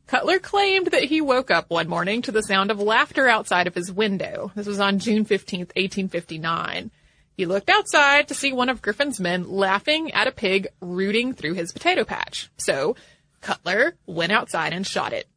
Cutler 0.06 0.38
claimed 0.38 0.88
that 0.92 1.06
he 1.06 1.22
woke 1.22 1.50
up 1.50 1.72
one 1.72 1.88
morning 1.88 2.22
to 2.22 2.32
the 2.32 2.44
sound 2.44 2.70
of 2.70 2.80
laughter 2.80 3.28
outside 3.28 3.66
of 3.66 3.74
his 3.74 3.92
window. 3.92 4.52
This 4.54 4.68
was 4.68 4.80
on 4.80 5.00
June 5.00 5.26
15th, 5.26 5.74
1859. 5.76 6.92
He 7.38 7.46
looked 7.46 7.70
outside 7.70 8.28
to 8.28 8.36
see 8.36 8.52
one 8.52 8.70
of 8.70 8.82
Griffin's 8.82 9.20
men 9.20 9.50
laughing 9.50 10.12
at 10.12 10.28
a 10.28 10.32
pig 10.32 10.68
rooting 10.80 11.34
through 11.34 11.54
his 11.54 11.72
potato 11.72 12.04
patch. 12.04 12.50
So 12.58 12.96
Cutler 13.42 13.96
went 14.06 14.32
outside 14.32 14.74
and 14.74 14.86
shot 14.86 15.14
it. 15.14 15.28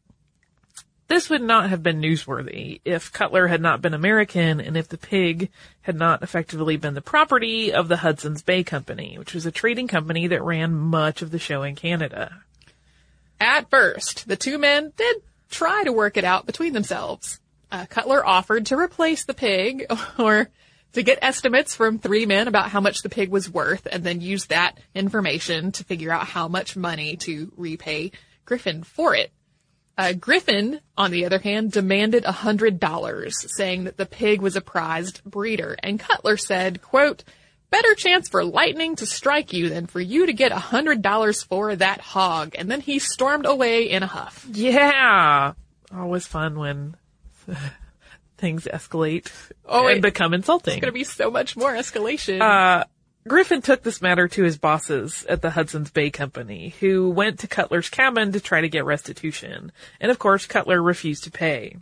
This 1.06 1.28
would 1.28 1.42
not 1.42 1.68
have 1.68 1.82
been 1.82 2.00
newsworthy 2.00 2.80
if 2.84 3.12
Cutler 3.12 3.46
had 3.46 3.60
not 3.60 3.82
been 3.82 3.92
American 3.92 4.58
and 4.60 4.76
if 4.76 4.88
the 4.88 4.96
pig 4.96 5.50
had 5.82 5.96
not 5.96 6.22
effectively 6.22 6.76
been 6.76 6.94
the 6.94 7.02
property 7.02 7.72
of 7.72 7.88
the 7.88 7.98
Hudson's 7.98 8.42
Bay 8.42 8.64
Company, 8.64 9.18
which 9.18 9.34
was 9.34 9.44
a 9.44 9.52
trading 9.52 9.86
company 9.86 10.26
that 10.28 10.42
ran 10.42 10.74
much 10.74 11.20
of 11.20 11.30
the 11.30 11.38
show 11.38 11.62
in 11.62 11.74
Canada. 11.74 12.42
At 13.38 13.68
first, 13.68 14.26
the 14.26 14.36
two 14.36 14.56
men 14.56 14.92
did 14.96 15.16
try 15.50 15.84
to 15.84 15.92
work 15.92 16.16
it 16.16 16.24
out 16.24 16.46
between 16.46 16.72
themselves. 16.72 17.38
Uh, 17.70 17.84
Cutler 17.86 18.24
offered 18.24 18.66
to 18.66 18.78
replace 18.78 19.24
the 19.24 19.34
pig 19.34 19.84
or 20.18 20.48
to 20.94 21.02
get 21.02 21.18
estimates 21.22 21.74
from 21.74 21.98
three 21.98 22.26
men 22.26 22.48
about 22.48 22.70
how 22.70 22.80
much 22.80 23.02
the 23.02 23.08
pig 23.08 23.30
was 23.30 23.50
worth 23.50 23.86
and 23.90 24.02
then 24.02 24.20
use 24.20 24.46
that 24.46 24.78
information 24.94 25.72
to 25.72 25.84
figure 25.84 26.10
out 26.10 26.26
how 26.26 26.48
much 26.48 26.76
money 26.76 27.16
to 27.16 27.52
repay 27.56 28.12
Griffin 28.44 28.82
for 28.82 29.14
it. 29.14 29.32
Uh, 29.96 30.12
Griffin, 30.12 30.80
on 30.96 31.12
the 31.12 31.24
other 31.24 31.38
hand, 31.38 31.70
demanded 31.70 32.24
a 32.24 32.32
hundred 32.32 32.80
dollars, 32.80 33.46
saying 33.56 33.84
that 33.84 33.96
the 33.96 34.06
pig 34.06 34.40
was 34.40 34.56
a 34.56 34.60
prized 34.60 35.22
breeder, 35.24 35.76
and 35.84 36.00
Cutler 36.00 36.36
said, 36.36 36.82
quote, 36.82 37.22
better 37.70 37.94
chance 37.94 38.28
for 38.28 38.44
lightning 38.44 38.96
to 38.96 39.06
strike 39.06 39.52
you 39.52 39.68
than 39.68 39.86
for 39.86 40.00
you 40.00 40.26
to 40.26 40.32
get 40.32 40.50
a 40.52 40.58
hundred 40.58 41.02
dollars 41.02 41.42
for 41.42 41.74
that 41.76 42.00
hog. 42.00 42.54
And 42.58 42.68
then 42.70 42.80
he 42.80 42.98
stormed 42.98 43.46
away 43.46 43.90
in 43.90 44.02
a 44.02 44.08
huff. 44.08 44.46
Yeah. 44.50 45.52
Always 45.92 46.26
fun 46.26 46.58
when 46.58 46.96
things 48.36 48.64
escalate 48.72 49.30
Oh, 49.64 49.86
and 49.86 49.98
it- 49.98 50.02
become 50.02 50.34
insulting. 50.34 50.74
It's 50.74 50.80
going 50.80 50.92
to 50.92 50.98
be 50.98 51.04
so 51.04 51.30
much 51.30 51.56
more 51.56 51.72
escalation. 51.72 52.40
Uh, 52.40 52.84
Griffin 53.26 53.62
took 53.62 53.82
this 53.82 54.02
matter 54.02 54.28
to 54.28 54.42
his 54.42 54.58
bosses 54.58 55.24
at 55.28 55.40
the 55.40 55.50
Hudson's 55.50 55.90
Bay 55.90 56.10
Company, 56.10 56.74
who 56.80 57.08
went 57.08 57.38
to 57.40 57.46
Cutler's 57.46 57.88
cabin 57.88 58.32
to 58.32 58.40
try 58.40 58.60
to 58.60 58.68
get 58.68 58.84
restitution. 58.84 59.72
And 60.00 60.10
of 60.10 60.18
course, 60.18 60.44
Cutler 60.46 60.82
refused 60.82 61.24
to 61.24 61.30
pay. 61.30 61.76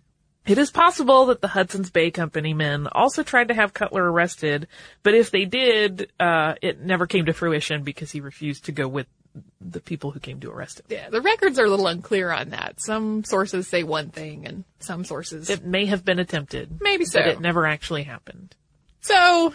It 0.47 0.59
is 0.59 0.71
possible 0.71 1.27
that 1.27 1.41
the 1.41 1.49
Hudson's 1.49 1.91
Bay 1.91 2.11
Company 2.13 2.53
men 2.55 2.87
also 2.91 3.23
tried 3.23 3.49
to 3.49 3.55
have 3.55 3.73
Cutler 3.73 4.11
arrested, 4.11 4.69
but 5.03 5.15
if 5.15 5.31
they 5.31 5.45
did, 5.45 6.13
uh, 6.21 6.55
it 6.63 6.81
never 6.81 7.07
came 7.07 7.27
to 7.27 7.33
fruition 7.33 7.83
because 7.83 8.11
he 8.13 8.21
refused 8.21 8.65
to 8.67 8.73
go 8.73 8.87
with 8.89 9.07
the 9.61 9.81
people 9.81 10.11
who 10.11 10.21
came 10.21 10.41
to 10.41 10.51
arrest 10.51 10.81
him. 10.81 10.87
yeah, 10.89 11.11
the 11.11 11.21
records 11.21 11.59
are 11.59 11.65
a 11.65 11.71
little 11.71 11.87
unclear 11.87 12.31
on 12.31 12.51
that. 12.51 12.81
Some 12.81 13.25
sources 13.25 13.67
say 13.69 13.83
one 13.83 14.11
thing 14.11 14.47
and 14.47 14.65
some 14.81 15.05
sources. 15.05 15.49
It 15.49 15.65
may 15.65 15.87
have 15.87 16.05
been 16.05 16.19
attempted. 16.19 16.79
Maybe 16.81 17.05
so. 17.05 17.21
But 17.21 17.29
it 17.29 17.41
never 17.41 17.67
actually 17.67 18.03
happened. 18.03 18.55
So, 19.01 19.55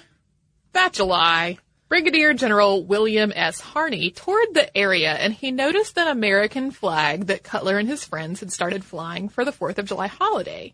that 0.74 0.94
July, 0.94 1.58
Brigadier 1.90 2.34
General 2.34 2.84
William 2.84 3.32
S. 3.36 3.60
Harney 3.62 4.10
toured 4.12 4.54
the 4.54 4.76
area 4.76 5.14
and 5.14 5.34
he 5.34 5.52
noticed 5.52 5.98
an 5.98 6.08
American 6.08 6.72
flag 6.72 7.28
that 7.28 7.44
Cutler 7.44 7.78
and 7.78 7.88
his 7.88 8.04
friends 8.04 8.40
had 8.42 8.52
started 8.52 8.84
flying 8.84 9.30
for 9.30 9.46
the 9.46 9.54
4th 9.54 9.78
of 9.78 9.86
July 9.86 10.08
holiday. 10.08 10.74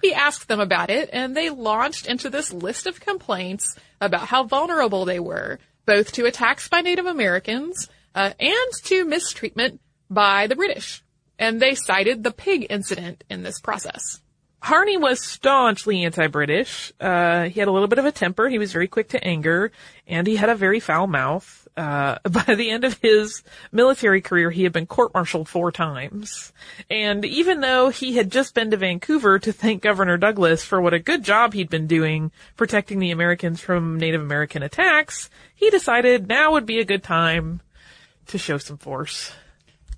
He 0.00 0.14
asked 0.14 0.48
them 0.48 0.60
about 0.60 0.90
it 0.90 1.10
and 1.12 1.36
they 1.36 1.50
launched 1.50 2.06
into 2.06 2.30
this 2.30 2.52
list 2.52 2.86
of 2.86 3.00
complaints 3.00 3.76
about 4.00 4.28
how 4.28 4.44
vulnerable 4.44 5.04
they 5.04 5.20
were, 5.20 5.58
both 5.84 6.12
to 6.12 6.26
attacks 6.26 6.68
by 6.68 6.80
Native 6.80 7.06
Americans 7.06 7.88
uh, 8.14 8.32
and 8.38 8.72
to 8.84 9.04
mistreatment 9.04 9.80
by 10.10 10.46
the 10.46 10.56
British. 10.56 11.02
And 11.38 11.60
they 11.60 11.74
cited 11.74 12.22
the 12.22 12.30
pig 12.30 12.66
incident 12.70 13.24
in 13.28 13.42
this 13.42 13.60
process. 13.60 14.20
Harney 14.62 14.96
was 14.96 15.20
staunchly 15.20 16.04
anti-British. 16.04 16.92
Uh, 17.00 17.48
he 17.48 17.58
had 17.58 17.66
a 17.66 17.72
little 17.72 17.88
bit 17.88 17.98
of 17.98 18.04
a 18.04 18.12
temper. 18.12 18.48
He 18.48 18.60
was 18.60 18.72
very 18.72 18.86
quick 18.86 19.08
to 19.08 19.24
anger, 19.24 19.72
and 20.06 20.24
he 20.24 20.36
had 20.36 20.50
a 20.50 20.54
very 20.54 20.78
foul 20.78 21.08
mouth. 21.08 21.66
Uh, 21.76 22.18
by 22.30 22.54
the 22.54 22.70
end 22.70 22.84
of 22.84 22.96
his 22.98 23.42
military 23.72 24.20
career, 24.20 24.52
he 24.52 24.62
had 24.62 24.72
been 24.72 24.86
court-martialed 24.86 25.48
four 25.48 25.72
times. 25.72 26.52
And 26.88 27.24
even 27.24 27.60
though 27.60 27.88
he 27.88 28.14
had 28.14 28.30
just 28.30 28.54
been 28.54 28.70
to 28.70 28.76
Vancouver 28.76 29.40
to 29.40 29.52
thank 29.52 29.82
Governor 29.82 30.16
Douglas 30.16 30.64
for 30.64 30.80
what 30.80 30.94
a 30.94 31.00
good 31.00 31.24
job 31.24 31.54
he'd 31.54 31.70
been 31.70 31.88
doing 31.88 32.30
protecting 32.56 33.00
the 33.00 33.10
Americans 33.10 33.60
from 33.60 33.98
Native 33.98 34.20
American 34.20 34.62
attacks, 34.62 35.28
he 35.56 35.70
decided 35.70 36.28
now 36.28 36.52
would 36.52 36.66
be 36.66 36.78
a 36.78 36.84
good 36.84 37.02
time 37.02 37.62
to 38.28 38.38
show 38.38 38.58
some 38.58 38.78
force. 38.78 39.32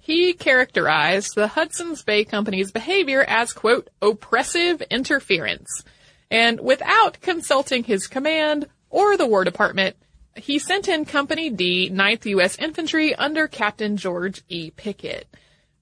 He 0.00 0.34
characterized 0.34 1.34
the 1.34 1.48
Hudson's 1.48 2.02
Bay 2.02 2.24
Company's 2.24 2.70
behavior 2.70 3.24
as, 3.26 3.52
quote, 3.52 3.88
oppressive 4.02 4.82
interference. 4.82 5.82
And 6.30 6.60
without 6.60 7.20
consulting 7.20 7.84
his 7.84 8.06
command 8.06 8.66
or 8.90 9.16
the 9.16 9.26
War 9.26 9.44
Department, 9.44 9.96
he 10.36 10.58
sent 10.58 10.88
in 10.88 11.04
Company 11.04 11.48
D, 11.48 11.90
9th 11.90 12.26
U.S. 12.26 12.58
Infantry 12.58 13.14
under 13.14 13.46
Captain 13.46 13.96
George 13.96 14.42
E. 14.48 14.70
Pickett. 14.70 15.26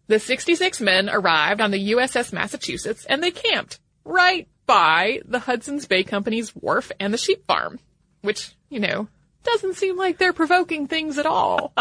The 0.06 0.18
66 0.18 0.80
men 0.80 1.08
arrived 1.08 1.60
on 1.60 1.70
the 1.70 1.92
USS 1.92 2.32
Massachusetts 2.32 3.06
and 3.06 3.22
they 3.22 3.30
camped 3.30 3.80
right 4.04 4.46
by 4.66 5.20
the 5.24 5.38
Hudson's 5.38 5.86
Bay 5.86 6.04
Company's 6.04 6.54
wharf 6.54 6.92
and 7.00 7.12
the 7.12 7.18
sheep 7.18 7.46
farm, 7.46 7.78
which, 8.20 8.54
you 8.68 8.80
know, 8.80 9.08
doesn't 9.42 9.74
seem 9.74 9.96
like 9.96 10.18
they're 10.18 10.32
provoking 10.32 10.86
things 10.86 11.18
at 11.18 11.26
all. 11.26 11.72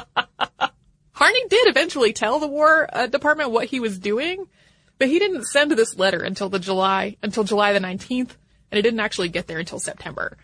Harney 1.12 1.48
did 1.50 1.68
eventually 1.68 2.14
tell 2.14 2.40
the 2.40 2.48
War 2.48 2.90
uh, 2.92 3.08
Department 3.08 3.52
what 3.52 3.68
he 3.68 3.80
was 3.80 4.00
doing, 4.00 4.48
but 4.98 5.08
he 5.08 5.20
didn't 5.20 5.46
send 5.46 5.72
this 5.72 5.98
letter 5.98 6.22
until 6.22 6.50
the 6.50 6.60
July 6.60 7.18
until 7.22 7.44
July 7.44 7.74
the 7.74 7.80
19th, 7.80 8.32
and 8.72 8.80
it 8.80 8.82
didn't 8.82 9.00
actually 9.00 9.30
get 9.30 9.48
there 9.48 9.60
until 9.60 9.80
September. 9.80 10.38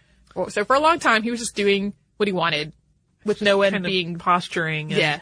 So 0.50 0.64
for 0.66 0.76
a 0.76 0.80
long 0.80 1.00
time, 1.00 1.24
he 1.24 1.32
was 1.32 1.40
just 1.40 1.56
doing 1.56 1.94
what 2.18 2.28
he 2.28 2.34
wanted, 2.34 2.74
with 3.26 3.42
no 3.42 3.58
one 3.58 3.82
being 3.84 4.18
posturing 4.18 4.92
and 4.92 5.02
yeah. 5.02 5.20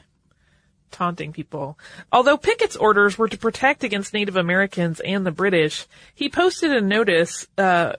taunting 0.92 1.34
people. 1.34 1.78
Although 2.12 2.38
Pickett's 2.38 2.76
orders 2.76 3.18
were 3.18 3.28
to 3.28 3.38
protect 3.38 3.84
against 3.84 4.14
Native 4.14 4.36
Americans 4.36 5.00
and 5.00 5.26
the 5.26 5.32
British, 5.32 5.88
he 6.14 6.30
posted 6.30 6.72
a 6.72 6.82
notice 6.82 7.48
uh, 7.58 7.94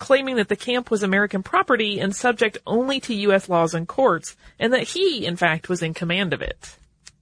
claiming 0.00 0.36
that 0.36 0.48
the 0.48 0.56
camp 0.56 0.90
was 0.90 1.04
American 1.04 1.44
property 1.44 2.00
and 2.00 2.16
subject 2.16 2.58
only 2.66 2.98
to 3.00 3.14
U.S. 3.14 3.48
laws 3.48 3.74
and 3.74 3.86
courts, 3.86 4.34
and 4.58 4.72
that 4.72 4.88
he, 4.88 5.24
in 5.24 5.36
fact, 5.36 5.68
was 5.68 5.82
in 5.82 5.94
command 5.94 6.32
of 6.32 6.42
it. 6.42 6.76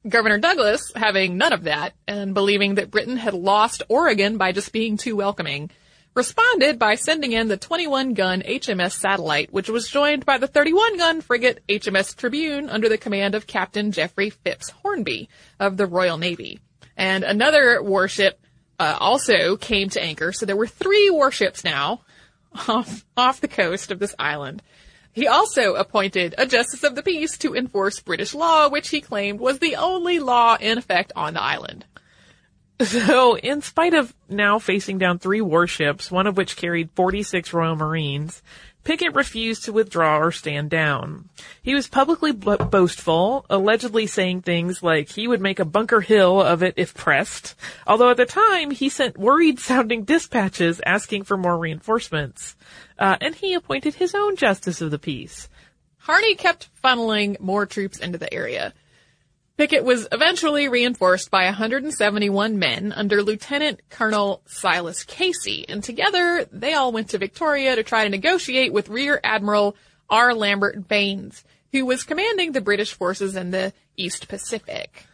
Governor 0.08 0.38
Douglas, 0.38 0.92
having 0.96 1.36
none 1.36 1.52
of 1.52 1.64
that 1.64 1.92
and 2.06 2.32
believing 2.32 2.76
that 2.76 2.90
Britain 2.90 3.16
had 3.16 3.34
lost 3.34 3.82
Oregon 3.88 4.38
by 4.38 4.52
just 4.52 4.72
being 4.72 4.96
too 4.96 5.16
welcoming, 5.16 5.70
responded 6.14 6.78
by 6.78 6.94
sending 6.94 7.32
in 7.32 7.48
the 7.48 7.56
21 7.56 8.14
gun 8.14 8.42
HMS 8.42 8.92
Satellite, 8.92 9.52
which 9.52 9.68
was 9.68 9.88
joined 9.88 10.24
by 10.24 10.38
the 10.38 10.46
31 10.46 10.96
gun 10.96 11.20
frigate 11.20 11.62
HMS 11.68 12.16
Tribune 12.16 12.70
under 12.70 12.88
the 12.88 12.96
command 12.96 13.34
of 13.34 13.46
Captain 13.46 13.90
Geoffrey 13.90 14.30
Phipps 14.30 14.70
Hornby 14.70 15.28
of 15.58 15.76
the 15.76 15.86
Royal 15.86 16.16
Navy. 16.16 16.60
And 16.96 17.24
another 17.24 17.82
warship 17.82 18.40
uh, 18.78 18.96
also 19.00 19.56
came 19.56 19.90
to 19.90 20.02
anchor, 20.02 20.32
so 20.32 20.46
there 20.46 20.56
were 20.56 20.68
three 20.68 21.10
warships 21.10 21.64
now 21.64 22.02
off, 22.68 23.04
off 23.16 23.40
the 23.40 23.48
coast 23.48 23.90
of 23.90 23.98
this 23.98 24.14
island. 24.18 24.62
He 25.12 25.26
also 25.26 25.74
appointed 25.74 26.34
a 26.38 26.46
justice 26.46 26.84
of 26.84 26.94
the 26.94 27.02
peace 27.02 27.36
to 27.38 27.54
enforce 27.54 28.00
British 28.00 28.34
law, 28.34 28.68
which 28.68 28.90
he 28.90 29.00
claimed 29.00 29.40
was 29.40 29.58
the 29.58 29.76
only 29.76 30.20
law 30.20 30.56
in 30.60 30.78
effect 30.78 31.12
on 31.16 31.34
the 31.34 31.42
island. 31.42 31.84
So, 32.80 33.36
in 33.36 33.60
spite 33.60 33.94
of 33.94 34.14
now 34.28 34.60
facing 34.60 34.98
down 34.98 35.18
three 35.18 35.40
warships, 35.40 36.12
one 36.12 36.28
of 36.28 36.36
which 36.36 36.56
carried 36.56 36.90
46 36.92 37.52
Royal 37.52 37.74
Marines, 37.74 38.40
Pickett 38.88 39.14
refused 39.14 39.66
to 39.66 39.72
withdraw 39.74 40.18
or 40.18 40.32
stand 40.32 40.70
down. 40.70 41.28
He 41.62 41.74
was 41.74 41.86
publicly 41.86 42.32
bo- 42.32 42.56
boastful, 42.56 43.44
allegedly 43.50 44.06
saying 44.06 44.40
things 44.40 44.82
like 44.82 45.10
he 45.10 45.28
would 45.28 45.42
make 45.42 45.58
a 45.58 45.66
Bunker 45.66 46.00
Hill 46.00 46.40
of 46.40 46.62
it 46.62 46.72
if 46.78 46.94
pressed, 46.94 47.54
although 47.86 48.08
at 48.08 48.16
the 48.16 48.24
time 48.24 48.70
he 48.70 48.88
sent 48.88 49.18
worried 49.18 49.58
sounding 49.58 50.04
dispatches 50.04 50.80
asking 50.86 51.24
for 51.24 51.36
more 51.36 51.58
reinforcements. 51.58 52.56
Uh, 52.98 53.18
and 53.20 53.34
he 53.34 53.52
appointed 53.52 53.96
his 53.96 54.14
own 54.14 54.36
justice 54.36 54.80
of 54.80 54.90
the 54.90 54.98
peace. 54.98 55.50
Harney 55.98 56.34
kept 56.34 56.70
funneling 56.82 57.38
more 57.40 57.66
troops 57.66 57.98
into 57.98 58.16
the 58.16 58.32
area. 58.32 58.72
Pickett 59.58 59.82
was 59.82 60.06
eventually 60.12 60.68
reinforced 60.68 61.32
by 61.32 61.46
171 61.46 62.60
men 62.60 62.92
under 62.92 63.24
Lieutenant 63.24 63.80
Colonel 63.90 64.40
Silas 64.46 65.02
Casey, 65.02 65.68
and 65.68 65.82
together 65.82 66.46
they 66.52 66.74
all 66.74 66.92
went 66.92 67.10
to 67.10 67.18
Victoria 67.18 67.74
to 67.74 67.82
try 67.82 68.04
to 68.04 68.08
negotiate 68.08 68.72
with 68.72 68.88
Rear 68.88 69.20
Admiral 69.24 69.74
R. 70.08 70.32
Lambert 70.32 70.86
Baynes, 70.86 71.42
who 71.72 71.84
was 71.84 72.04
commanding 72.04 72.52
the 72.52 72.60
British 72.60 72.92
forces 72.92 73.34
in 73.34 73.50
the 73.50 73.72
East 73.96 74.28
Pacific. 74.28 75.06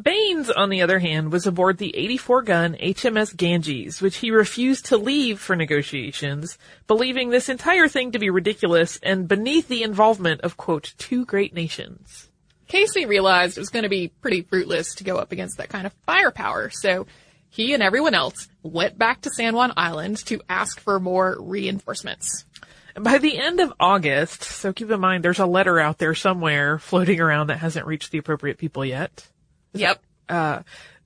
Baynes, 0.00 0.50
on 0.50 0.70
the 0.70 0.82
other 0.82 1.00
hand, 1.00 1.32
was 1.32 1.44
aboard 1.44 1.78
the 1.78 1.92
84-gun 1.98 2.76
HMS 2.76 3.36
Ganges, 3.36 4.00
which 4.00 4.18
he 4.18 4.30
refused 4.30 4.86
to 4.86 4.96
leave 4.96 5.40
for 5.40 5.56
negotiations, 5.56 6.58
believing 6.86 7.30
this 7.30 7.48
entire 7.48 7.88
thing 7.88 8.12
to 8.12 8.20
be 8.20 8.30
ridiculous 8.30 9.00
and 9.02 9.26
beneath 9.26 9.66
the 9.66 9.82
involvement 9.82 10.42
of, 10.42 10.56
quote, 10.56 10.94
two 10.96 11.26
great 11.26 11.52
nations. 11.52 12.29
Casey 12.70 13.04
realized 13.04 13.58
it 13.58 13.60
was 13.60 13.68
going 13.68 13.82
to 13.82 13.88
be 13.88 14.12
pretty 14.20 14.42
fruitless 14.42 14.94
to 14.94 15.04
go 15.04 15.16
up 15.16 15.32
against 15.32 15.58
that 15.58 15.68
kind 15.68 15.88
of 15.88 15.92
firepower, 16.06 16.70
so 16.70 17.06
he 17.48 17.74
and 17.74 17.82
everyone 17.82 18.14
else 18.14 18.46
went 18.62 18.96
back 18.96 19.22
to 19.22 19.30
San 19.30 19.56
Juan 19.56 19.72
Island 19.76 20.18
to 20.26 20.40
ask 20.48 20.78
for 20.78 21.00
more 21.00 21.36
reinforcements. 21.40 22.44
By 22.94 23.18
the 23.18 23.36
end 23.38 23.58
of 23.58 23.72
August, 23.80 24.44
so 24.44 24.72
keep 24.72 24.88
in 24.88 25.00
mind 25.00 25.24
there's 25.24 25.40
a 25.40 25.46
letter 25.46 25.80
out 25.80 25.98
there 25.98 26.14
somewhere 26.14 26.78
floating 26.78 27.20
around 27.20 27.48
that 27.48 27.58
hasn't 27.58 27.86
reached 27.86 28.12
the 28.12 28.18
appropriate 28.18 28.56
people 28.56 28.84
yet. 28.84 29.26
Yep. 29.72 30.00
Uh, 30.28 30.62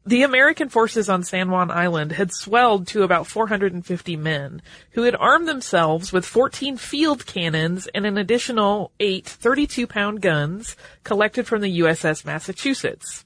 the 0.07 0.23
American 0.23 0.69
forces 0.69 1.09
on 1.09 1.23
San 1.23 1.51
Juan 1.51 1.71
Island 1.71 2.13
had 2.13 2.33
swelled 2.33 2.87
to 2.89 3.03
about 3.05 3.27
450 3.27 4.17
men, 4.17 4.61
who 4.91 5.05
had 5.05 5.17
armed 5.17 5.49
themselves 5.49 6.13
with 6.13 6.27
14 6.27 6.77
field 6.77 7.25
cannons 7.25 7.87
and 7.95 8.05
an 8.05 8.19
additional 8.19 8.93
eight 9.01 9.25
32-pound 9.25 10.21
guns 10.21 10.77
collected 11.05 11.47
from 11.47 11.63
the 11.63 11.81
USS 11.81 12.25
Massachusetts. 12.25 13.25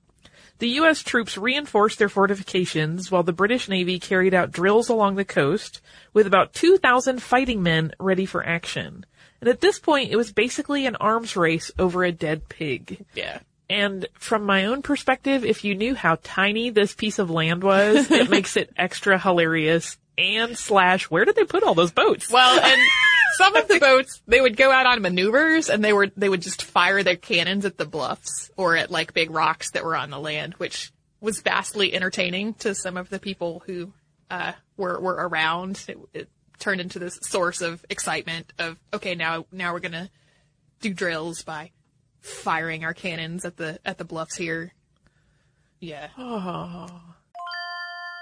The 0.61 0.69
U.S. 0.71 1.03
troops 1.03 1.38
reinforced 1.38 1.99
their 1.99 2.09
fortifications 2.09 3.11
while 3.11 3.23
the 3.23 3.33
British 3.33 3.69
Navy 3.69 3.99
carried 3.99 4.35
out 4.35 4.51
drills 4.51 4.88
along 4.88 5.14
the 5.14 5.25
coast 5.25 5.81
with 6.12 6.27
about 6.27 6.53
2,000 6.53 7.23
fighting 7.23 7.62
men 7.62 7.93
ready 8.01 8.27
for 8.27 8.45
action. 8.45 9.05
And 9.41 9.49
at 9.49 9.61
this 9.61 9.79
point, 9.79 10.11
it 10.11 10.17
was 10.17 10.33
basically 10.33 10.87
an 10.87 10.97
arms 10.97 11.37
race 11.37 11.71
over 11.79 12.03
a 12.05 12.11
dead 12.11 12.49
pig. 12.49 13.05
Yeah. 13.14 13.38
And 13.70 14.09
from 14.14 14.44
my 14.44 14.64
own 14.64 14.83
perspective, 14.83 15.44
if 15.44 15.62
you 15.64 15.74
knew 15.74 15.94
how 15.94 16.18
tiny 16.22 16.70
this 16.70 16.94
piece 16.94 17.18
of 17.18 17.31
land 17.31 17.62
was, 17.62 18.11
it 18.11 18.31
makes 18.31 18.57
it 18.57 18.70
extra 18.76 19.18
hilarious 19.18 19.98
and 20.16 20.57
slash, 20.57 21.04
where 21.04 21.24
did 21.24 21.37
they 21.37 21.44
put 21.44 21.62
all 21.62 21.74
those 21.74 21.92
boats? 21.92 22.31
Well, 22.31 22.61
and 22.61 22.81
some 23.37 23.54
of 23.57 23.68
the 23.68 23.78
boats, 23.78 24.22
they 24.26 24.40
would 24.40 24.57
go 24.57 24.72
out 24.72 24.87
on 24.87 25.02
maneuvers 25.02 25.68
and 25.68 25.85
they 25.85 25.92
were, 25.92 26.11
they 26.16 26.28
would 26.28 26.42
just 26.42 26.62
fire 26.62 27.02
their 27.02 27.16
cannons 27.16 27.64
at 27.64 27.76
the 27.76 27.87
bluffs 27.87 28.50
or 28.57 28.76
at 28.76 28.90
like 28.90 29.14
big 29.14 29.31
rocks 29.31 29.70
that 29.72 29.85
were 29.85 29.96
on 29.96 30.11
the 30.11 30.18
land, 30.18 30.54
which 30.54 30.90
was 31.20 31.40
vastly 31.40 31.94
entertaining 31.94 32.54
to 32.54 32.74
some 32.74 32.96
of 32.96 33.11
the 33.11 33.18
people 33.18 33.62
who, 33.66 33.92
uh, 34.31 34.52
were, 34.76 34.98
were 34.98 35.14
around. 35.14 35.85
It, 35.88 35.98
it 36.14 36.28
turned 36.59 36.81
into 36.81 36.98
this 36.98 37.18
source 37.22 37.61
of 37.61 37.85
excitement 37.90 38.52
of, 38.59 38.78
okay, 38.94 39.14
now, 39.14 39.46
now 39.52 39.72
we're 39.72 39.81
gonna 39.81 40.11
do 40.81 40.92
drills 40.92 41.42
by 41.42 41.70
firing 42.20 42.85
our 42.85 42.94
cannons 42.94 43.44
at 43.44 43.57
the, 43.57 43.78
at 43.85 43.98
the 43.98 44.04
bluffs 44.04 44.37
here. 44.37 44.72
Yeah. 45.81 46.09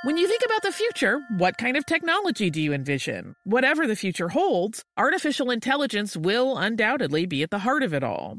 When 0.04 0.18
you 0.18 0.28
think 0.28 0.42
about 0.46 0.62
the 0.62 0.70
future, 0.70 1.20
what 1.36 1.58
kind 1.58 1.76
of 1.76 1.84
technology 1.84 2.48
do 2.48 2.62
you 2.62 2.72
envision? 2.72 3.34
Whatever 3.42 3.88
the 3.88 3.96
future 3.96 4.28
holds, 4.28 4.84
artificial 4.96 5.50
intelligence 5.50 6.16
will 6.16 6.56
undoubtedly 6.56 7.26
be 7.26 7.42
at 7.42 7.50
the 7.50 7.58
heart 7.58 7.82
of 7.82 7.92
it 7.92 8.04
all. 8.04 8.38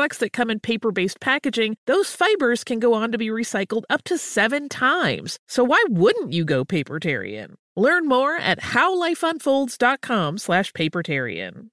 that 0.00 0.32
come 0.32 0.50
in 0.50 0.60
paper 0.60 0.92
based 0.92 1.20
packaging, 1.20 1.76
those 1.86 2.10
fibers 2.10 2.64
can 2.64 2.78
go 2.78 2.94
on 2.94 3.12
to 3.12 3.18
be 3.18 3.28
recycled 3.28 3.82
up 3.90 4.02
to 4.04 4.16
seven 4.16 4.68
times. 4.68 5.38
So 5.46 5.62
why 5.62 5.82
wouldn't 5.88 6.32
you 6.32 6.44
go 6.44 6.64
papertarian? 6.64 7.54
Learn 7.76 8.08
more 8.08 8.36
at 8.36 8.60
howlifeunfolds.com 8.60 10.38
slash 10.38 10.72
papertarian. 10.72 11.66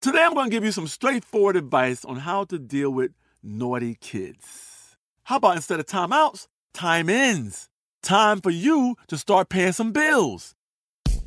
Today 0.00 0.24
I'm 0.24 0.34
going 0.34 0.50
to 0.50 0.56
give 0.56 0.64
you 0.64 0.72
some 0.72 0.88
straightforward 0.88 1.56
advice 1.56 2.04
on 2.04 2.16
how 2.16 2.44
to 2.44 2.58
deal 2.58 2.90
with 2.90 3.12
naughty 3.42 3.96
kids. 4.00 4.96
How 5.24 5.36
about 5.36 5.56
instead 5.56 5.80
of 5.80 5.86
timeouts, 5.86 6.48
time 6.74 7.08
ins? 7.08 7.68
Time 8.02 8.40
for 8.40 8.50
you 8.50 8.96
to 9.08 9.16
start 9.16 9.48
paying 9.48 9.72
some 9.72 9.92
bills. 9.92 10.54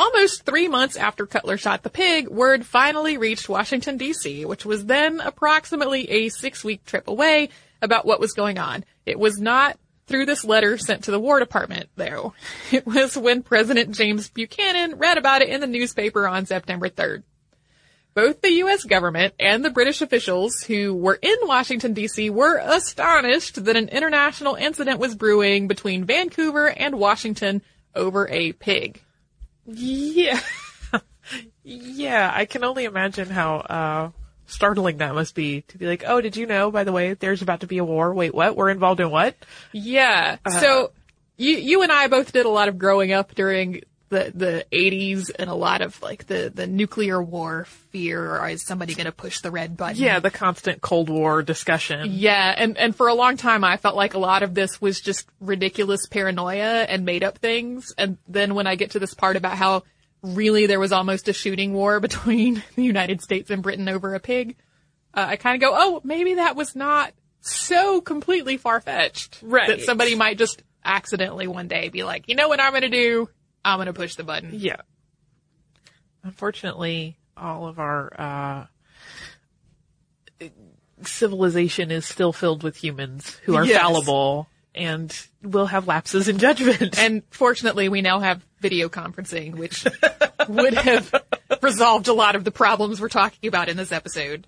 almost 0.00 0.44
three 0.44 0.66
months 0.66 0.96
after 0.96 1.26
Cutler 1.26 1.58
shot 1.58 1.82
the 1.82 1.90
pig, 1.90 2.28
word 2.28 2.64
finally 2.64 3.18
reached 3.18 3.48
Washington 3.48 3.98
DC, 3.98 4.46
which 4.46 4.64
was 4.64 4.86
then 4.86 5.20
approximately 5.20 6.10
a 6.10 6.28
six 6.30 6.64
week 6.64 6.84
trip 6.84 7.06
away 7.06 7.50
about 7.82 8.06
what 8.06 8.20
was 8.20 8.32
going 8.32 8.58
on. 8.58 8.84
It 9.04 9.18
was 9.18 9.38
not 9.38 9.78
through 10.06 10.26
this 10.26 10.44
letter 10.44 10.78
sent 10.78 11.04
to 11.04 11.10
the 11.10 11.20
War 11.20 11.38
Department, 11.38 11.90
though. 11.96 12.32
It 12.72 12.86
was 12.86 13.16
when 13.16 13.42
President 13.42 13.94
James 13.94 14.30
Buchanan 14.30 14.96
read 14.96 15.18
about 15.18 15.42
it 15.42 15.50
in 15.50 15.60
the 15.60 15.66
newspaper 15.66 16.26
on 16.26 16.46
September 16.46 16.88
3rd. 16.88 17.22
Both 18.14 18.40
the 18.40 18.52
U.S. 18.52 18.84
government 18.84 19.34
and 19.38 19.64
the 19.64 19.70
British 19.70 20.00
officials 20.00 20.62
who 20.62 20.94
were 20.94 21.18
in 21.20 21.36
Washington 21.42 21.92
D.C. 21.92 22.30
were 22.30 22.58
astonished 22.58 23.64
that 23.64 23.76
an 23.76 23.88
international 23.88 24.54
incident 24.54 24.98
was 24.98 25.14
brewing 25.14 25.68
between 25.68 26.04
Vancouver 26.04 26.68
and 26.68 26.98
Washington 26.98 27.62
over 27.94 28.28
a 28.28 28.52
pig. 28.52 29.00
Yeah. 29.66 30.40
yeah, 31.64 32.30
I 32.34 32.44
can 32.44 32.64
only 32.64 32.84
imagine 32.84 33.28
how 33.28 33.56
uh 33.56 34.10
startling 34.46 34.98
that 34.98 35.14
must 35.14 35.34
be 35.34 35.62
to 35.62 35.78
be 35.78 35.86
like, 35.86 36.02
"Oh, 36.06 36.20
did 36.20 36.36
you 36.36 36.46
know 36.46 36.70
by 36.70 36.84
the 36.84 36.92
way 36.92 37.14
there's 37.14 37.42
about 37.42 37.60
to 37.60 37.66
be 37.66 37.78
a 37.78 37.84
war? 37.84 38.12
Wait, 38.12 38.34
what? 38.34 38.56
We're 38.56 38.70
involved 38.70 39.00
in 39.00 39.10
what?" 39.10 39.36
Yeah. 39.72 40.38
so 40.60 40.92
you 41.36 41.56
you 41.56 41.82
and 41.82 41.92
I 41.92 42.08
both 42.08 42.32
did 42.32 42.46
a 42.46 42.50
lot 42.50 42.68
of 42.68 42.78
growing 42.78 43.12
up 43.12 43.34
during 43.34 43.82
the 44.10 44.32
the 44.34 44.66
80s 44.70 45.30
and 45.38 45.48
a 45.48 45.54
lot 45.54 45.80
of 45.80 46.00
like 46.02 46.26
the 46.26 46.52
the 46.54 46.66
nuclear 46.66 47.22
war 47.22 47.64
fear 47.90 48.36
or 48.36 48.48
is 48.48 48.66
somebody 48.66 48.94
going 48.94 49.06
to 49.06 49.12
push 49.12 49.40
the 49.40 49.50
red 49.50 49.76
button? 49.76 49.96
Yeah, 50.02 50.18
the 50.18 50.30
constant 50.30 50.82
Cold 50.82 51.08
War 51.08 51.42
discussion. 51.42 52.10
Yeah, 52.12 52.54
and 52.56 52.76
and 52.76 52.94
for 52.94 53.08
a 53.08 53.14
long 53.14 53.36
time 53.36 53.64
I 53.64 53.76
felt 53.76 53.96
like 53.96 54.14
a 54.14 54.18
lot 54.18 54.42
of 54.42 54.52
this 54.54 54.80
was 54.80 55.00
just 55.00 55.26
ridiculous 55.40 56.06
paranoia 56.06 56.82
and 56.82 57.04
made 57.04 57.24
up 57.24 57.38
things. 57.38 57.94
And 57.96 58.18
then 58.28 58.54
when 58.54 58.66
I 58.66 58.74
get 58.74 58.90
to 58.92 58.98
this 58.98 59.14
part 59.14 59.36
about 59.36 59.56
how 59.56 59.84
really 60.22 60.66
there 60.66 60.80
was 60.80 60.92
almost 60.92 61.28
a 61.28 61.32
shooting 61.32 61.72
war 61.72 62.00
between 62.08 62.62
the 62.74 62.82
United 62.82 63.22
States 63.22 63.48
and 63.50 63.62
Britain 63.62 63.88
over 63.88 64.14
a 64.14 64.20
pig, 64.20 64.56
uh, 65.14 65.24
I 65.28 65.36
kind 65.36 65.54
of 65.54 65.60
go, 65.60 65.74
oh, 65.76 66.00
maybe 66.04 66.34
that 66.34 66.56
was 66.56 66.74
not 66.74 67.12
so 67.40 68.00
completely 68.00 68.56
far 68.56 68.80
fetched. 68.80 69.38
Right. 69.42 69.68
That 69.68 69.82
somebody 69.82 70.14
might 70.14 70.36
just 70.36 70.62
accidentally 70.84 71.46
one 71.46 71.68
day 71.68 71.88
be 71.88 72.02
like, 72.02 72.28
you 72.28 72.34
know 72.34 72.48
what 72.48 72.60
I'm 72.60 72.72
going 72.72 72.82
to 72.82 72.88
do? 72.88 73.28
I'm 73.64 73.76
going 73.78 73.86
to 73.86 73.92
push 73.92 74.14
the 74.14 74.24
button. 74.24 74.50
Yeah. 74.52 74.76
Unfortunately, 76.22 77.16
all 77.36 77.66
of 77.66 77.78
our 77.78 78.66
uh, 80.40 80.46
civilization 81.02 81.90
is 81.90 82.04
still 82.06 82.32
filled 82.32 82.62
with 82.62 82.76
humans 82.76 83.36
who 83.44 83.56
are 83.56 83.64
Yes. 83.64 83.80
fallible 83.80 84.48
and 84.74 85.14
will 85.42 85.66
have 85.66 85.86
lapses 85.88 86.28
in 86.28 86.38
judgment. 86.38 86.98
And 86.98 87.22
fortunately, 87.30 87.88
we 87.88 88.02
now 88.02 88.20
have 88.20 88.44
video 88.60 88.88
conferencing, 88.88 89.54
which 89.56 89.84
would 90.48 90.74
have 90.74 91.12
resolved 91.62 92.08
a 92.08 92.12
lot 92.12 92.36
of 92.36 92.44
the 92.44 92.50
problems 92.50 93.00
we're 93.00 93.08
talking 93.08 93.48
about 93.48 93.68
in 93.68 93.76
this 93.76 93.92
episode. 93.92 94.46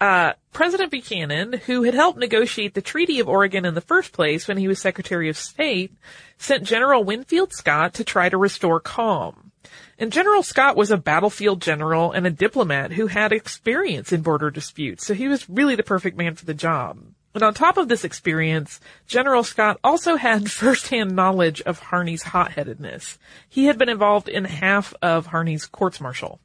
Uh, 0.00 0.32
President 0.52 0.90
Buchanan, 0.90 1.54
who 1.66 1.82
had 1.82 1.94
helped 1.94 2.18
negotiate 2.18 2.74
the 2.74 2.82
Treaty 2.82 3.20
of 3.20 3.28
Oregon 3.28 3.64
in 3.64 3.74
the 3.74 3.80
first 3.80 4.12
place 4.12 4.48
when 4.48 4.56
he 4.56 4.68
was 4.68 4.80
Secretary 4.80 5.28
of 5.28 5.36
State, 5.36 5.92
sent 6.38 6.64
General 6.64 7.04
Winfield 7.04 7.52
Scott 7.52 7.94
to 7.94 8.04
try 8.04 8.28
to 8.28 8.36
restore 8.36 8.80
calm. 8.80 9.52
And 9.98 10.12
General 10.12 10.42
Scott 10.42 10.76
was 10.76 10.90
a 10.90 10.96
battlefield 10.96 11.60
general 11.60 12.12
and 12.12 12.26
a 12.26 12.30
diplomat 12.30 12.92
who 12.92 13.06
had 13.06 13.32
experience 13.32 14.12
in 14.12 14.22
border 14.22 14.50
disputes, 14.50 15.06
so 15.06 15.12
he 15.12 15.28
was 15.28 15.48
really 15.48 15.76
the 15.76 15.82
perfect 15.82 16.16
man 16.16 16.34
for 16.34 16.46
the 16.46 16.54
job. 16.54 16.98
And 17.34 17.42
on 17.42 17.54
top 17.54 17.76
of 17.76 17.88
this 17.88 18.04
experience, 18.04 18.80
General 19.06 19.44
Scott 19.44 19.78
also 19.84 20.16
had 20.16 20.50
firsthand 20.50 21.14
knowledge 21.14 21.60
of 21.62 21.80
Harney's 21.80 22.22
hot-headedness. 22.22 23.18
He 23.48 23.66
had 23.66 23.78
been 23.78 23.88
involved 23.88 24.28
in 24.28 24.44
half 24.44 24.94
of 25.02 25.28
Harney's 25.28 25.66
courts-martial. 25.66 26.40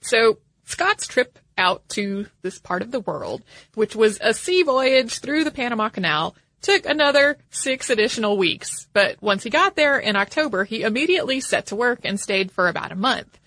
So 0.00 0.38
Scott's 0.64 1.06
trip 1.06 1.38
out 1.58 1.86
to 1.90 2.26
this 2.42 2.58
part 2.58 2.80
of 2.82 2.90
the 2.90 3.00
world, 3.00 3.42
which 3.74 3.94
was 3.94 4.18
a 4.22 4.32
sea 4.32 4.62
voyage 4.62 5.18
through 5.18 5.44
the 5.44 5.50
Panama 5.50 5.88
Canal, 5.90 6.34
took 6.62 6.86
another 6.86 7.36
six 7.50 7.90
additional 7.90 8.38
weeks. 8.38 8.88
But 8.92 9.20
once 9.20 9.42
he 9.42 9.50
got 9.50 9.76
there 9.76 9.98
in 9.98 10.16
October, 10.16 10.64
he 10.64 10.82
immediately 10.82 11.40
set 11.40 11.66
to 11.66 11.76
work 11.76 12.00
and 12.04 12.18
stayed 12.18 12.50
for 12.50 12.68
about 12.68 12.92
a 12.92 12.96
month. 12.96 13.38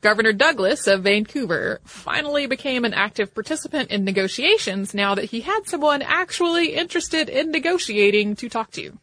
Governor 0.00 0.32
Douglas 0.32 0.86
of 0.86 1.02
Vancouver 1.02 1.80
finally 1.84 2.46
became 2.46 2.84
an 2.84 2.94
active 2.94 3.34
participant 3.34 3.90
in 3.90 4.04
negotiations 4.04 4.94
now 4.94 5.14
that 5.14 5.26
he 5.26 5.40
had 5.40 5.66
someone 5.66 6.00
actually 6.00 6.74
interested 6.74 7.28
in 7.28 7.50
negotiating 7.50 8.36
to 8.36 8.48
talk 8.48 8.70
to. 8.72 8.98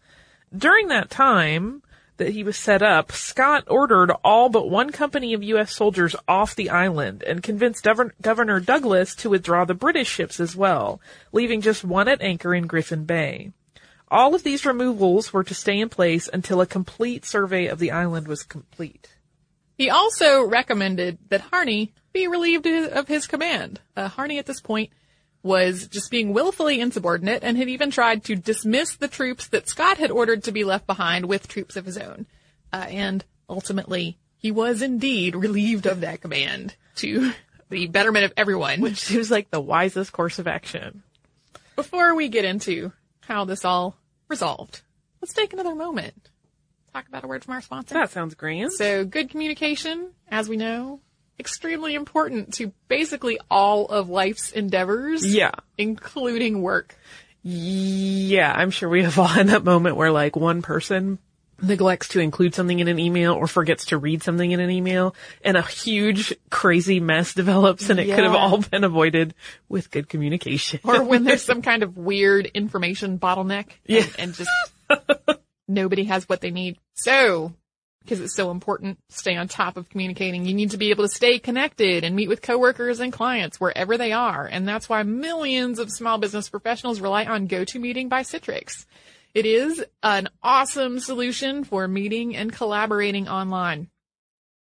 During 0.56 0.88
that 0.88 1.10
time 1.10 1.83
that 2.17 2.30
he 2.30 2.43
was 2.43 2.58
set 2.58 2.82
up, 2.82 3.12
Scott 3.12 3.65
ordered 3.67 4.12
all 4.23 4.49
but 4.49 4.69
one 4.69 4.91
company 4.91 5.34
of 5.34 5.43
U.S. 5.43 5.73
soldiers 5.73 6.15
off 6.28 6.56
the 6.56 6.69
island 6.69 7.23
and 7.23 7.43
convinced 7.43 7.84
Govern- 7.84 8.13
Governor 8.21 8.60
Douglas 8.60 9.15
to 9.15 9.30
withdraw 9.30 9.65
the 9.65 9.73
British 9.73 10.10
ships 10.10 10.39
as 10.39 10.56
well, 10.56 11.02
leaving 11.32 11.62
just 11.62 11.84
one 11.84 12.08
at 12.08 12.21
anchor 12.21 12.54
in 12.54 12.67
Griffin 12.67 13.06
Bay. 13.06 13.52
All 14.10 14.36
of 14.36 14.43
these 14.43 14.65
removals 14.65 15.34
were 15.34 15.43
to 15.43 15.56
stay 15.56 15.80
in 15.80 15.89
place 15.89 16.30
until 16.32 16.62
a 16.62 16.67
complete 16.67 17.26
survey 17.26 17.67
of 17.67 17.80
the 17.80 17.91
island 17.91 18.28
was 18.28 18.43
complete. 18.43 19.10
He 19.76 19.89
also 19.89 20.43
recommended 20.43 21.17
that 21.30 21.41
Harney 21.41 21.93
be 22.13 22.28
relieved 22.28 22.67
of 22.67 23.08
his 23.08 23.26
command. 23.26 23.80
Uh, 23.97 24.08
Harney 24.08 24.38
at 24.38 24.45
this 24.45 24.62
point 24.62 24.91
was 25.44 25.88
just 25.88 26.10
being 26.10 26.34
willfully 26.34 26.80
insubordinate 26.80 27.44
and 27.44 27.58
had 27.58 27.68
even 27.68 27.92
tried 27.92 28.24
to 28.24 28.36
dismiss 28.36 28.96
the 28.96 29.10
troops 29.10 29.48
that 29.48 29.68
Scott 29.68 29.98
had 29.98 30.10
ordered 30.10 30.46
to 30.46 30.52
be 30.54 30.64
left 30.64 30.88
behind 30.88 31.26
with 31.26 31.48
troops 31.48 31.76
of 31.76 31.86
his 31.86 31.98
own. 31.98 32.26
Uh, 32.72 32.86
and 32.90 33.26
ultimately, 33.50 34.18
he 34.38 34.52
was 34.52 34.82
indeed 34.82 35.36
relieved 35.36 35.86
of 35.86 36.02
that 36.02 36.22
command 36.22 36.76
to 36.96 37.34
the 37.70 37.88
betterment 37.88 38.26
of 38.26 38.34
everyone. 38.38 38.80
Which 38.82 39.00
seems 39.00 39.30
like 39.30 39.52
the 39.52 39.62
wisest 39.62 40.14
course 40.14 40.40
of 40.40 40.48
action. 40.48 41.04
Before 41.76 42.16
we 42.16 42.30
get 42.30 42.46
into 42.46 42.94
how 43.22 43.46
this 43.46 43.66
all 43.66 43.98
resolved, 44.30 44.82
let's 45.22 45.34
take 45.34 45.54
another 45.54 45.76
moment. 45.76 46.30
Talk 46.94 47.08
about 47.08 47.24
a 47.24 47.28
word 47.28 47.44
from 47.44 47.56
our 47.56 47.62
sponsor. 47.62 47.96
That 47.96 48.12
sounds 48.12 48.36
grand. 48.36 48.72
So 48.74 49.04
good 49.04 49.30
communication, 49.30 50.12
as 50.30 50.48
we 50.48 50.58
know, 50.58 51.00
extremely 51.39 51.96
important 51.96 52.54
to 52.56 52.72
basically 52.88 53.39
all 53.50 53.86
of 53.86 54.10
life's 54.10 54.52
endeavors. 54.52 55.26
Yeah. 55.26 55.52
Including 55.78 56.62
work. 56.62 56.98
Yeah, 57.43 58.52
I'm 58.56 58.72
sure 58.72 58.88
we 58.88 59.04
have 59.04 59.19
all 59.19 59.28
had 59.28 59.48
that 59.48 59.63
moment 59.63 59.98
where 59.98 60.12
like 60.12 60.36
one 60.36 60.62
person 60.62 61.19
neglects 61.62 62.10
to 62.10 62.19
include 62.19 62.54
something 62.56 62.80
in 62.80 62.88
an 62.88 63.00
email 63.00 63.34
or 63.34 63.48
forgets 63.48 63.86
to 63.86 63.98
read 63.98 64.24
something 64.24 64.52
in 64.52 64.60
an 64.60 64.69
email 64.69 65.15
and 65.43 65.56
a 65.56 65.62
huge 65.62 66.34
crazy 66.50 67.00
mess 67.00 67.34
develops 67.36 67.89
and 67.89 68.00
it 68.00 68.06
could 68.06 68.24
have 68.24 68.36
all 68.36 68.58
been 68.58 68.84
avoided 68.84 69.34
with 69.69 69.91
good 69.91 70.10
communication. 70.10 70.80
Or 70.84 71.04
when 71.04 71.24
there's 71.24 71.41
some 71.46 71.62
kind 71.62 71.84
of 71.84 71.98
weird 71.98 72.48
information 72.48 73.19
bottleneck. 73.19 73.67
Yeah. 73.86 74.04
And, 74.17 74.19
and 74.19 74.34
just 74.34 75.39
nobody 75.67 76.06
has 76.06 76.28
what 76.28 76.41
they 76.41 76.52
need. 76.52 76.78
So, 76.96 77.54
because 78.04 78.20
it's 78.20 78.36
so 78.36 78.52
important 78.52 79.00
stay 79.10 79.36
on 79.36 79.48
top 79.48 79.78
of 79.78 79.89
communicating, 79.89 80.46
you 80.46 80.54
need 80.54 80.72
to 80.72 80.78
be 80.78 80.89
able 80.89 81.06
to 81.06 81.13
stay 81.13 81.39
connected 81.39 82.04
and 82.04 82.16
meet 82.16 82.30
with 82.30 82.42
coworkers 82.42 83.00
and 83.00 83.13
clients 83.13 83.60
wherever 83.60 83.98
they 83.98 84.12
are. 84.12 84.46
And 84.46 84.68
that's 84.68 84.89
why 84.89 85.04
millions 85.04 85.80
of 85.80 85.92
small 85.92 86.18
business 86.18 86.50
professionals 86.50 87.00
rely 87.00 87.26
on 87.26 87.48
GoToMeeting 87.48 88.10
by 88.10 88.24
Citrix. 88.24 88.86
It 89.34 89.46
is 89.46 89.84
an 90.04 90.30
awesome 90.44 91.00
solution 91.00 91.63
for 91.63 91.88
meeting 91.88 92.36
and 92.36 92.54
collaborating 92.54 93.28
online. 93.28 93.89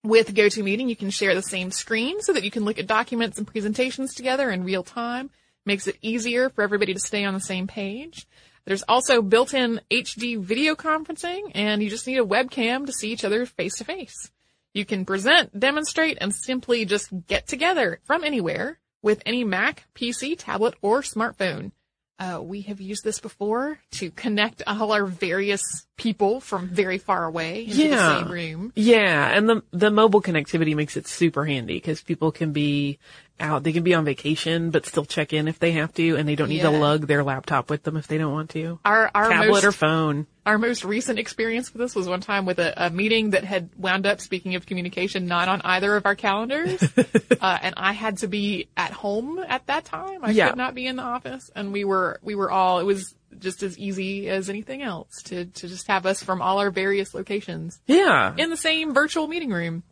With 0.04 0.34
GoToMeeting, 0.34 0.90
you 0.90 0.96
can 0.96 1.10
share 1.10 1.36
the 1.36 1.42
same 1.42 1.72
screen 1.72 2.22
so 2.22 2.34
that 2.34 2.44
you 2.44 2.52
can 2.52 2.66
look 2.66 2.80
at 2.80 2.88
documents 2.88 3.38
and 3.38 3.48
presentations 3.48 4.14
together 4.14 4.52
in 4.52 4.64
real 4.64 4.84
time. 4.84 5.30
Makes 5.66 5.88
it 5.88 5.98
easier 6.02 6.50
for 6.50 6.64
everybody 6.64 6.94
to 6.94 7.00
stay 7.00 7.24
on 7.26 7.34
the 7.34 7.40
same 7.42 7.68
page. 7.68 8.26
There's 8.68 8.84
also 8.84 9.22
built-in 9.22 9.80
HD 9.90 10.38
video 10.38 10.76
conferencing 10.76 11.54
and 11.56 11.82
you 11.82 11.90
just 11.90 12.06
need 12.06 12.20
a 12.20 12.26
webcam 12.26 12.86
to 12.86 12.92
see 12.92 13.14
each 13.14 13.24
other 13.24 13.46
face 13.46 13.78
to 13.78 13.86
face. 13.86 14.30
You 14.74 14.84
can 14.84 15.06
present, 15.06 15.58
demonstrate, 15.58 16.18
and 16.20 16.36
simply 16.36 16.84
just 16.84 17.08
get 17.28 17.48
together 17.48 18.02
from 18.04 18.26
anywhere 18.26 18.78
with 19.02 19.24
any 19.26 19.46
Mac, 19.46 19.86
PC, 19.96 20.36
tablet, 20.38 20.74
or 20.82 21.02
smartphone. 21.02 21.72
Uh, 22.20 22.42
we 22.44 22.60
have 22.64 22.82
used 22.82 23.06
this 23.06 23.22
before 23.22 23.80
to 23.92 24.12
connect 24.12 24.62
all 24.68 24.92
our 24.92 25.06
various 25.06 25.87
people 25.98 26.40
from 26.40 26.68
very 26.68 27.00
far 27.00 27.26
away 27.26 27.64
into 27.64 27.76
Yeah. 27.88 27.96
the 27.96 28.20
same 28.20 28.32
room. 28.32 28.72
Yeah, 28.76 29.30
and 29.36 29.50
the 29.50 29.64
the 29.72 29.92
mobile 29.92 30.22
connectivity 30.22 30.76
makes 30.76 30.96
it 30.96 31.08
super 31.08 31.44
handy 31.46 31.76
because 31.76 32.02
people 32.02 32.32
can 32.32 32.54
be 32.54 33.00
out, 33.40 33.64
they 33.64 33.72
can 33.72 33.84
be 33.84 33.94
on 33.94 34.04
vacation, 34.06 34.72
but 34.72 34.86
still 34.88 35.06
check 35.06 35.32
in 35.34 35.48
if 35.48 35.60
they 35.60 35.74
have 35.74 35.94
to, 35.94 36.16
and 36.16 36.28
they 36.28 36.36
don't 36.36 36.50
need 36.50 36.62
to 36.62 36.72
lug 36.72 37.06
their 37.06 37.24
laptop 37.24 37.70
with 37.70 37.84
them 37.84 37.96
if 37.98 38.08
they 38.08 38.18
don't 38.18 38.32
want 38.32 38.50
to. 38.52 38.80
Our 38.86 39.12
our 39.14 39.30
Tablet 39.30 39.48
most, 39.50 39.64
or 39.64 39.72
phone. 39.72 40.26
our 40.46 40.58
most 40.58 40.84
recent 40.84 41.20
experience 41.20 41.72
with 41.74 41.80
this 41.82 41.94
was 41.96 42.08
one 42.08 42.22
time 42.22 42.46
with 42.46 42.58
a, 42.60 42.86
a 42.86 42.90
meeting 42.90 43.32
that 43.32 43.44
had 43.44 43.70
wound 43.78 44.06
up 44.08 44.22
speaking 44.22 44.56
of 44.56 44.66
communication 44.66 45.26
not 45.28 45.48
on 45.50 45.62
either 45.64 45.96
of 45.96 46.06
our 46.06 46.16
calendars, 46.16 46.82
uh, 47.42 47.58
and 47.62 47.74
I 47.78 47.94
had 47.94 48.18
to 48.20 48.28
be 48.28 48.68
at 48.78 48.92
home 48.92 49.40
at 49.48 49.66
that 49.68 49.86
time. 49.86 50.24
I 50.24 50.30
Yeah. 50.32 50.50
could 50.50 50.58
not 50.58 50.74
be 50.76 50.86
in 50.88 50.96
the 50.96 51.04
office, 51.04 51.50
and 51.56 51.72
we 51.74 51.84
were 51.86 52.20
we 52.24 52.34
were 52.36 52.50
all. 52.52 52.80
It 52.80 52.86
was 52.86 53.14
just 53.40 53.62
as 53.64 53.78
easy 53.78 54.30
as 54.30 54.50
anything 54.50 54.82
else 54.82 55.22
to 55.24 55.46
to 55.46 55.68
just 55.68 55.88
have 55.88 56.06
us 56.06 56.24
from 56.24 56.42
all 56.42 56.60
our 56.60 56.72
various 56.72 57.14
locations 57.14 57.80
Yeah. 57.88 58.34
in 58.38 58.50
the 58.50 58.58
same 58.58 58.94
virtual 58.94 59.28
meeting 59.28 59.50
room. 59.52 59.84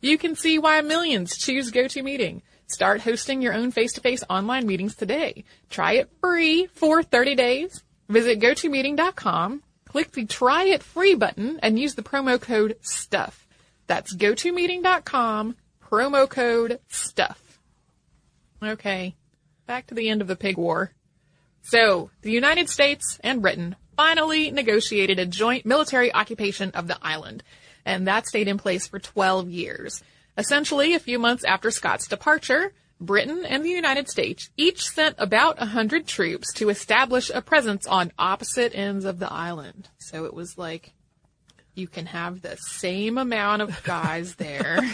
You 0.00 0.18
can 0.18 0.34
see 0.36 0.58
why 0.58 0.80
millions 0.82 1.36
choose 1.36 1.70
GoToMeeting. 1.72 2.42
Start 2.66 3.00
hosting 3.02 3.40
your 3.42 3.52
own 3.54 3.70
face-to-face 3.72 4.22
online 4.28 4.66
meetings 4.66 4.94
today. 4.94 5.44
Try 5.70 5.92
it 5.94 6.10
free 6.20 6.66
for 6.66 7.02
30 7.02 7.34
days. 7.34 7.82
Visit 8.08 8.38
GoToMeeting.com, 8.40 9.62
click 9.88 10.12
the 10.12 10.26
Try 10.26 10.64
It 10.64 10.82
Free 10.82 11.14
button, 11.14 11.58
and 11.62 11.78
use 11.78 11.94
the 11.94 12.02
promo 12.02 12.40
code 12.40 12.76
STUFF. 12.82 13.46
That's 13.86 14.14
GoToMeeting.com, 14.14 15.56
promo 15.82 16.28
code 16.28 16.80
STUFF. 16.88 17.58
Okay, 18.62 19.14
back 19.66 19.86
to 19.88 19.94
the 19.94 20.08
end 20.08 20.20
of 20.22 20.28
the 20.28 20.36
pig 20.36 20.56
war. 20.56 20.92
So, 21.66 22.10
the 22.20 22.30
United 22.30 22.68
States 22.68 23.18
and 23.24 23.40
Britain 23.40 23.74
finally 23.96 24.50
negotiated 24.50 25.18
a 25.18 25.24
joint 25.24 25.64
military 25.64 26.12
occupation 26.12 26.70
of 26.72 26.88
the 26.88 26.98
island, 27.00 27.42
and 27.86 28.06
that 28.06 28.26
stayed 28.26 28.48
in 28.48 28.58
place 28.58 28.86
for 28.86 28.98
12 28.98 29.48
years. 29.48 30.02
Essentially, 30.36 30.92
a 30.92 31.00
few 31.00 31.18
months 31.18 31.42
after 31.42 31.70
Scott's 31.70 32.06
departure, 32.06 32.74
Britain 33.00 33.46
and 33.46 33.64
the 33.64 33.70
United 33.70 34.10
States 34.10 34.50
each 34.58 34.84
sent 34.86 35.16
about 35.18 35.58
100 35.58 36.06
troops 36.06 36.52
to 36.52 36.68
establish 36.68 37.30
a 37.32 37.40
presence 37.40 37.86
on 37.86 38.12
opposite 38.18 38.74
ends 38.74 39.06
of 39.06 39.18
the 39.18 39.32
island. 39.32 39.88
So 39.98 40.26
it 40.26 40.34
was 40.34 40.58
like, 40.58 40.92
you 41.74 41.88
can 41.88 42.06
have 42.06 42.40
the 42.42 42.56
same 42.56 43.18
amount 43.18 43.62
of 43.62 43.82
guys 43.84 44.34
there. 44.36 44.80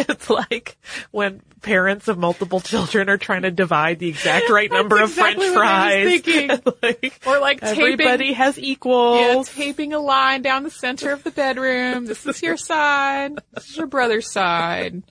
It's 0.00 0.30
like 0.30 0.78
when 1.10 1.40
parents 1.60 2.08
of 2.08 2.18
multiple 2.18 2.60
children 2.60 3.08
are 3.10 3.18
trying 3.18 3.42
to 3.42 3.50
divide 3.50 3.98
the 3.98 4.08
exact 4.08 4.48
right 4.50 4.70
number 4.70 5.00
of 5.02 5.10
French 5.12 5.36
what 5.38 5.46
I 5.46 5.50
was 5.50 5.54
fries. 5.56 6.20
thinking. 6.22 6.48
like, 6.82 7.20
Or 7.26 7.38
like 7.40 7.60
taping- 7.60 7.82
everybody 7.82 8.32
has 8.32 8.56
Yeah, 8.58 9.42
taping 9.44 9.92
a 9.92 9.98
line 9.98 10.42
down 10.42 10.62
the 10.62 10.70
center 10.70 11.10
of 11.12 11.24
the 11.24 11.30
bedroom. 11.32 12.06
This 12.06 12.24
is 12.26 12.40
your 12.42 12.56
side. 12.56 13.38
This 13.52 13.68
is 13.70 13.76
your 13.76 13.86
brother's 13.88 14.30
side. 14.32 15.02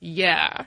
Yeah. 0.00 0.64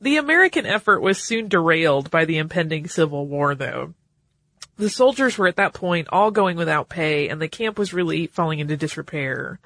The 0.00 0.16
American 0.16 0.66
effort 0.66 1.00
was 1.00 1.22
soon 1.22 1.48
derailed 1.48 2.10
by 2.10 2.24
the 2.24 2.38
impending 2.38 2.88
Civil 2.88 3.26
War, 3.26 3.54
though. 3.54 3.94
The 4.76 4.88
soldiers 4.88 5.36
were 5.36 5.48
at 5.48 5.56
that 5.56 5.74
point 5.74 6.08
all 6.10 6.30
going 6.30 6.56
without 6.56 6.88
pay, 6.88 7.28
and 7.28 7.40
the 7.40 7.48
camp 7.48 7.78
was 7.78 7.92
really 7.92 8.26
falling 8.26 8.58
into 8.58 8.76
disrepair. 8.76 9.58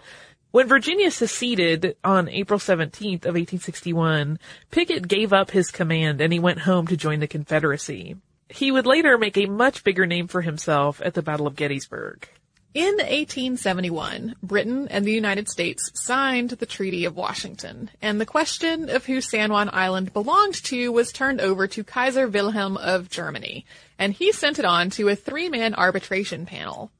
When 0.51 0.69
Virginia 0.69 1.11
seceded 1.11 1.97
on 2.03 2.29
April 2.29 2.59
17th 2.59 3.27
of 3.27 3.35
1861, 3.35 4.38
Pickett 4.71 5.07
gave 5.07 5.33
up 5.33 5.51
his 5.51 5.71
command 5.71 6.21
and 6.21 6.33
he 6.33 6.38
went 6.38 6.61
home 6.61 6.87
to 6.87 6.97
join 6.97 7.21
the 7.21 7.27
Confederacy. 7.27 8.16
He 8.49 8.71
would 8.71 8.87
later 8.87 9.19
make 9.19 9.37
a 9.37 9.47
much 9.47 9.85
bigger 9.85 10.07
name 10.07 10.29
for 10.29 10.40
himself 10.40 11.03
at 11.05 11.14
the 11.14 11.23
Battle 11.23 11.47
of 11.47 11.57
Gettysburg. 11.57 12.29
In 12.77 12.99
1871, 12.99 14.37
Britain 14.43 14.87
and 14.91 15.07
the 15.07 15.11
United 15.11 15.49
States 15.49 15.91
signed 15.95 16.51
the 16.51 16.67
Treaty 16.67 17.07
of 17.07 17.17
Washington, 17.17 17.89
and 18.03 18.21
the 18.21 18.27
question 18.27 18.91
of 18.91 19.07
who 19.07 19.23
San 19.23 19.51
Juan 19.51 19.71
Island 19.73 20.12
belonged 20.12 20.62
to 20.65 20.93
was 20.93 21.11
turned 21.11 21.41
over 21.41 21.67
to 21.69 21.83
Kaiser 21.83 22.29
Wilhelm 22.29 22.77
of 22.77 23.09
Germany, 23.09 23.65
and 23.99 24.12
he 24.12 24.31
sent 24.31 24.59
it 24.59 24.67
on 24.67 24.91
to 24.91 25.09
a 25.09 25.17
three-man 25.17 25.75
arbitration 25.75 26.45
panel. 26.45 26.91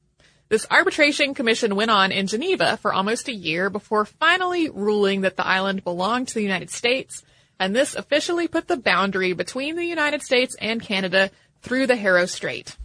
This 0.49 0.65
arbitration 0.71 1.35
commission 1.35 1.75
went 1.75 1.91
on 1.91 2.11
in 2.11 2.25
Geneva 2.25 2.77
for 2.77 2.91
almost 2.91 3.27
a 3.27 3.35
year 3.35 3.69
before 3.69 4.03
finally 4.03 4.71
ruling 4.71 5.21
that 5.21 5.35
the 5.35 5.45
island 5.45 5.83
belonged 5.83 6.29
to 6.29 6.33
the 6.33 6.41
United 6.41 6.71
States, 6.71 7.21
and 7.59 7.75
this 7.75 7.93
officially 7.93 8.47
put 8.47 8.67
the 8.67 8.77
boundary 8.77 9.33
between 9.33 9.75
the 9.75 9.85
United 9.85 10.23
States 10.23 10.55
and 10.59 10.81
Canada 10.81 11.29
through 11.61 11.85
the 11.85 11.97
Haro 11.97 12.25
Strait. 12.25 12.75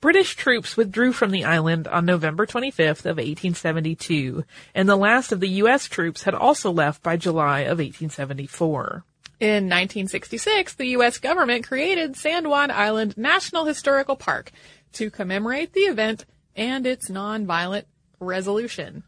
British 0.00 0.34
troops 0.34 0.78
withdrew 0.78 1.12
from 1.12 1.30
the 1.30 1.44
island 1.44 1.86
on 1.86 2.06
November 2.06 2.46
25th 2.46 3.04
of 3.04 3.18
1872, 3.18 4.44
and 4.74 4.88
the 4.88 4.96
last 4.96 5.30
of 5.30 5.40
the 5.40 5.48
U.S. 5.48 5.86
troops 5.86 6.22
had 6.22 6.34
also 6.34 6.70
left 6.70 7.02
by 7.02 7.18
July 7.18 7.60
of 7.60 7.78
1874. 7.78 9.04
In 9.40 9.64
1966, 9.64 10.74
the 10.74 10.86
U.S. 10.88 11.18
government 11.18 11.66
created 11.66 12.16
San 12.16 12.48
Juan 12.48 12.70
Island 12.70 13.18
National 13.18 13.66
Historical 13.66 14.16
Park 14.16 14.52
to 14.94 15.10
commemorate 15.10 15.74
the 15.74 15.80
event 15.80 16.24
and 16.56 16.86
its 16.86 17.10
nonviolent 17.10 17.84
resolution. 18.18 19.02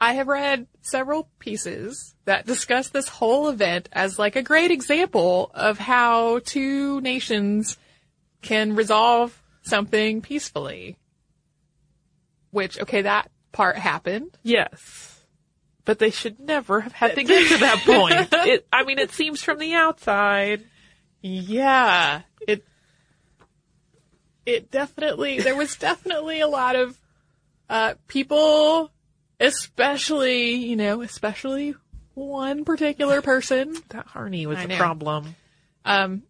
I 0.00 0.14
have 0.14 0.28
read 0.28 0.66
several 0.80 1.28
pieces 1.38 2.14
that 2.24 2.46
discuss 2.46 2.88
this 2.88 3.08
whole 3.08 3.48
event 3.48 3.88
as 3.92 4.18
like 4.18 4.36
a 4.36 4.42
great 4.42 4.70
example 4.70 5.50
of 5.54 5.78
how 5.78 6.40
two 6.40 7.00
nations 7.00 7.76
can 8.42 8.76
resolve 8.76 9.40
something 9.68 10.20
peacefully. 10.22 10.96
Which, 12.50 12.80
okay, 12.80 13.02
that 13.02 13.30
part 13.52 13.76
happened. 13.76 14.36
Yes. 14.42 15.20
But 15.84 15.98
they 15.98 16.10
should 16.10 16.38
never 16.40 16.80
have 16.80 16.92
had 16.92 17.14
to 17.14 17.22
get 17.22 17.48
to 17.48 17.58
that 17.58 17.78
point. 17.86 18.28
It, 18.48 18.66
I 18.72 18.84
mean, 18.84 18.98
it 18.98 19.12
seems 19.12 19.42
from 19.42 19.58
the 19.58 19.74
outside. 19.74 20.64
Yeah, 21.22 22.22
it 22.46 22.64
it 24.46 24.70
definitely 24.70 25.40
there 25.40 25.56
was 25.56 25.76
definitely 25.76 26.40
a 26.40 26.46
lot 26.46 26.76
of 26.76 26.96
uh 27.68 27.94
people 28.06 28.90
especially, 29.40 30.54
you 30.54 30.76
know, 30.76 31.02
especially 31.02 31.74
one 32.14 32.64
particular 32.64 33.20
person. 33.22 33.76
That 33.90 34.06
Harney 34.06 34.46
was 34.46 34.58
I 34.58 34.64
a 34.64 34.68
know. 34.68 34.76
problem. 34.76 35.34
Um 35.84 36.22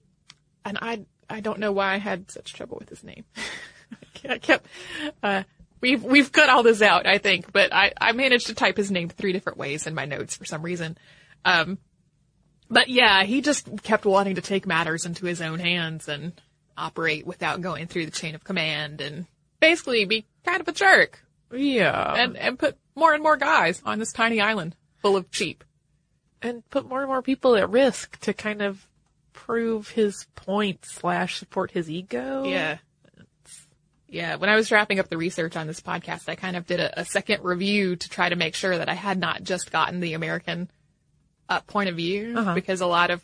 and 0.64 0.78
I 0.80 1.04
I 1.30 1.40
don't 1.40 1.58
know 1.58 1.72
why 1.72 1.94
I 1.94 1.98
had 1.98 2.30
such 2.30 2.52
trouble 2.54 2.76
with 2.78 2.88
his 2.88 3.04
name. 3.04 3.24
I 4.28 4.38
kept 4.38 4.66
uh 5.22 5.44
we've 5.80 6.02
we've 6.02 6.32
cut 6.32 6.48
all 6.48 6.62
this 6.62 6.82
out, 6.82 7.06
I 7.06 7.18
think, 7.18 7.52
but 7.52 7.72
I 7.72 7.92
I 8.00 8.12
managed 8.12 8.46
to 8.48 8.54
type 8.54 8.76
his 8.76 8.90
name 8.90 9.08
three 9.08 9.32
different 9.32 9.58
ways 9.58 9.86
in 9.86 9.94
my 9.94 10.04
notes 10.06 10.36
for 10.36 10.44
some 10.44 10.62
reason. 10.62 10.98
Um 11.44 11.78
but 12.70 12.88
yeah, 12.88 13.24
he 13.24 13.40
just 13.40 13.82
kept 13.82 14.04
wanting 14.04 14.34
to 14.34 14.42
take 14.42 14.66
matters 14.66 15.06
into 15.06 15.24
his 15.26 15.40
own 15.40 15.58
hands 15.58 16.08
and 16.08 16.32
operate 16.76 17.26
without 17.26 17.60
going 17.60 17.86
through 17.86 18.04
the 18.04 18.10
chain 18.12 18.34
of 18.34 18.44
command 18.44 19.00
and 19.00 19.26
basically 19.60 20.04
be 20.04 20.26
kind 20.44 20.60
of 20.60 20.68
a 20.68 20.72
jerk 20.72 21.20
Yeah. 21.52 22.14
and, 22.14 22.36
and 22.36 22.58
put 22.58 22.76
more 22.94 23.14
and 23.14 23.22
more 23.22 23.36
guys 23.36 23.80
on 23.86 23.98
this 23.98 24.12
tiny 24.12 24.40
island 24.40 24.76
full 25.00 25.16
of 25.16 25.26
sheep. 25.30 25.64
and 26.42 26.68
put 26.70 26.86
more 26.88 27.00
and 27.00 27.08
more 27.08 27.22
people 27.22 27.56
at 27.56 27.70
risk 27.70 28.18
to 28.20 28.32
kind 28.34 28.62
of 28.62 28.86
prove 29.46 29.88
his 29.90 30.26
point 30.34 30.80
slash 30.84 31.38
support 31.38 31.70
his 31.70 31.88
ego. 31.88 32.44
Yeah. 32.44 32.78
Yeah, 34.10 34.36
when 34.36 34.48
I 34.48 34.56
was 34.56 34.72
wrapping 34.72 34.98
up 35.00 35.08
the 35.08 35.18
research 35.18 35.54
on 35.54 35.66
this 35.66 35.80
podcast, 35.82 36.28
I 36.28 36.34
kind 36.34 36.56
of 36.56 36.66
did 36.66 36.80
a, 36.80 37.00
a 37.00 37.04
second 37.04 37.44
review 37.44 37.94
to 37.94 38.08
try 38.08 38.28
to 38.30 38.36
make 38.36 38.54
sure 38.54 38.76
that 38.78 38.88
I 38.88 38.94
had 38.94 39.18
not 39.18 39.42
just 39.42 39.70
gotten 39.70 40.00
the 40.00 40.14
American 40.14 40.70
uh, 41.48 41.60
point 41.60 41.90
of 41.90 41.96
view, 41.96 42.34
Uh-huh. 42.36 42.54
because 42.54 42.80
a 42.80 42.86
lot 42.86 43.10
of, 43.10 43.22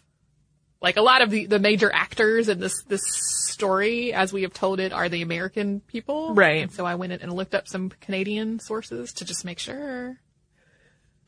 like 0.83 0.99
a 0.99 1.03
lot 1.03 1.23
of 1.23 1.31
the, 1.31 1.47
the 1.47 1.59
major 1.59 1.91
actors 1.93 2.51
in 2.51 2.61
this 2.61 2.75
this 2.87 3.01
story, 3.49 4.13
as 4.13 4.31
we 4.33 4.43
have 4.43 4.53
told 4.53 4.79
it, 4.79 4.93
are 4.93 5.09
the 5.09 5.23
American 5.23 5.81
people. 5.81 6.35
Right. 6.35 6.63
And 6.63 6.71
so 6.73 6.85
I 6.85 6.97
went 6.97 7.13
in 7.15 7.23
and 7.23 7.33
looked 7.33 7.55
up 7.55 7.67
some 7.67 7.89
Canadian 7.89 8.61
sources 8.61 9.15
to 9.15 9.25
just 9.25 9.45
make 9.45 9.59
sure, 9.59 10.19